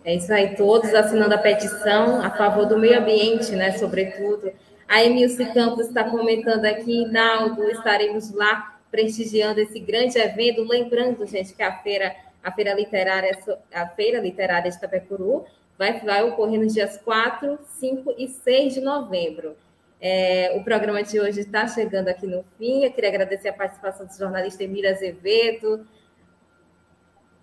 É 0.05 0.15
isso 0.15 0.31
aí, 0.31 0.55
todos 0.55 0.93
assinando 0.93 1.35
a 1.35 1.37
petição 1.37 2.21
a 2.23 2.31
favor 2.31 2.65
do 2.65 2.79
meio 2.79 2.97
ambiente, 2.97 3.51
né, 3.51 3.77
sobretudo. 3.77 4.53
A 4.87 5.03
Emilce 5.03 5.45
Campos 5.53 5.87
está 5.87 6.05
comentando 6.05 6.63
aqui, 6.63 7.05
Naldo, 7.05 7.69
estaremos 7.69 8.31
lá 8.31 8.79
prestigiando 8.89 9.59
esse 9.59 9.77
grande 9.77 10.17
evento, 10.17 10.63
lembrando, 10.63 11.25
gente, 11.25 11.53
que 11.53 11.61
a 11.61 11.79
feira, 11.79 12.15
a 12.41 12.49
feira 12.49 12.73
literária, 12.73 13.37
a 13.73 13.87
feira 13.89 14.21
literária 14.21 14.71
de 14.71 14.77
Itapecuru 14.77 15.45
vai, 15.77 15.99
vai 15.99 16.23
ocorrer 16.23 16.61
nos 16.61 16.73
dias 16.73 16.97
4, 16.97 17.59
5 17.77 18.15
e 18.17 18.29
6 18.29 18.75
de 18.75 18.79
novembro. 18.79 19.57
É, 20.01 20.53
o 20.55 20.63
programa 20.63 21.03
de 21.03 21.19
hoje 21.19 21.41
está 21.41 21.67
chegando 21.67 22.07
aqui 22.07 22.25
no 22.25 22.43
fim. 22.57 22.83
Eu 22.83 22.91
queria 22.91 23.09
agradecer 23.09 23.49
a 23.49 23.53
participação 23.53 24.05
do 24.05 24.17
jornalista 24.17 24.63
Emília 24.63 24.91
Azevedo. 24.91 25.85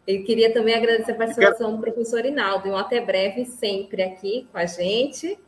Eu 0.07 0.25
queria 0.25 0.53
também 0.53 0.75
agradecer 0.75 1.13
a 1.13 1.17
participação 1.17 1.75
do 1.75 1.83
professor 1.83 2.25
Inaldo. 2.25 2.71
Um 2.71 2.77
até 2.77 3.01
breve, 3.01 3.45
sempre 3.45 4.03
aqui 4.03 4.49
com 4.51 4.59
a 4.59 4.65
gente. 4.65 5.39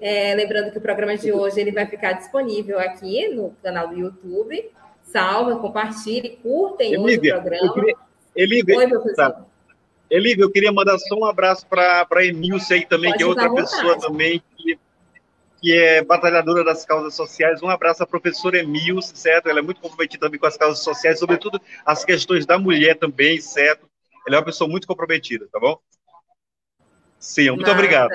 É, 0.00 0.34
lembrando 0.34 0.72
que 0.72 0.78
o 0.78 0.80
programa 0.80 1.16
de 1.16 1.32
hoje 1.32 1.60
ele 1.60 1.70
vai 1.70 1.86
ficar 1.86 2.12
disponível 2.12 2.78
aqui 2.78 3.28
no 3.28 3.50
canal 3.62 3.88
do 3.88 3.98
YouTube. 3.98 4.70
Salve, 5.02 5.60
compartilhe, 5.60 6.38
curtem 6.42 6.96
o 6.96 7.20
programa. 7.20 7.74
Queria... 7.74 7.96
Elívia, 8.34 8.78
Oi, 8.78 8.88
professor. 8.88 9.16
Tá. 9.16 9.44
Elívia, 10.10 10.44
eu 10.44 10.50
queria 10.50 10.72
mandar 10.72 10.98
só 10.98 11.14
um 11.14 11.24
abraço 11.24 11.66
para 11.66 12.06
a 12.10 12.24
Emilce 12.24 12.72
aí 12.72 12.86
também, 12.86 13.10
Pode 13.10 13.18
que 13.18 13.22
é 13.22 13.26
outra 13.26 13.52
pessoa 13.52 13.98
também 13.98 14.42
que 14.56 14.78
que 15.64 15.72
é 15.72 16.04
batalhadora 16.04 16.62
das 16.62 16.84
causas 16.84 17.14
sociais. 17.14 17.62
Um 17.62 17.70
abraço 17.70 18.02
à 18.02 18.06
professora 18.06 18.58
Emil, 18.58 19.00
certo? 19.00 19.48
Ela 19.48 19.60
é 19.60 19.62
muito 19.62 19.80
comprometida 19.80 20.26
também 20.26 20.38
com 20.38 20.44
as 20.44 20.58
causas 20.58 20.84
sociais, 20.84 21.18
sobretudo 21.18 21.58
as 21.86 22.04
questões 22.04 22.44
da 22.44 22.58
mulher 22.58 22.98
também, 22.98 23.40
certo? 23.40 23.88
Ela 24.26 24.36
é 24.36 24.38
uma 24.40 24.44
pessoa 24.44 24.68
muito 24.68 24.86
comprometida, 24.86 25.48
tá 25.50 25.58
bom? 25.58 25.78
Sim, 27.18 27.52
muito 27.52 27.62
Mata. 27.62 27.72
obrigado. 27.72 28.10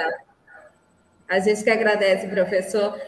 A 1.27 1.39
gente 1.39 1.63
que 1.63 1.71
agradece, 1.71 2.27
professor. 2.27 3.01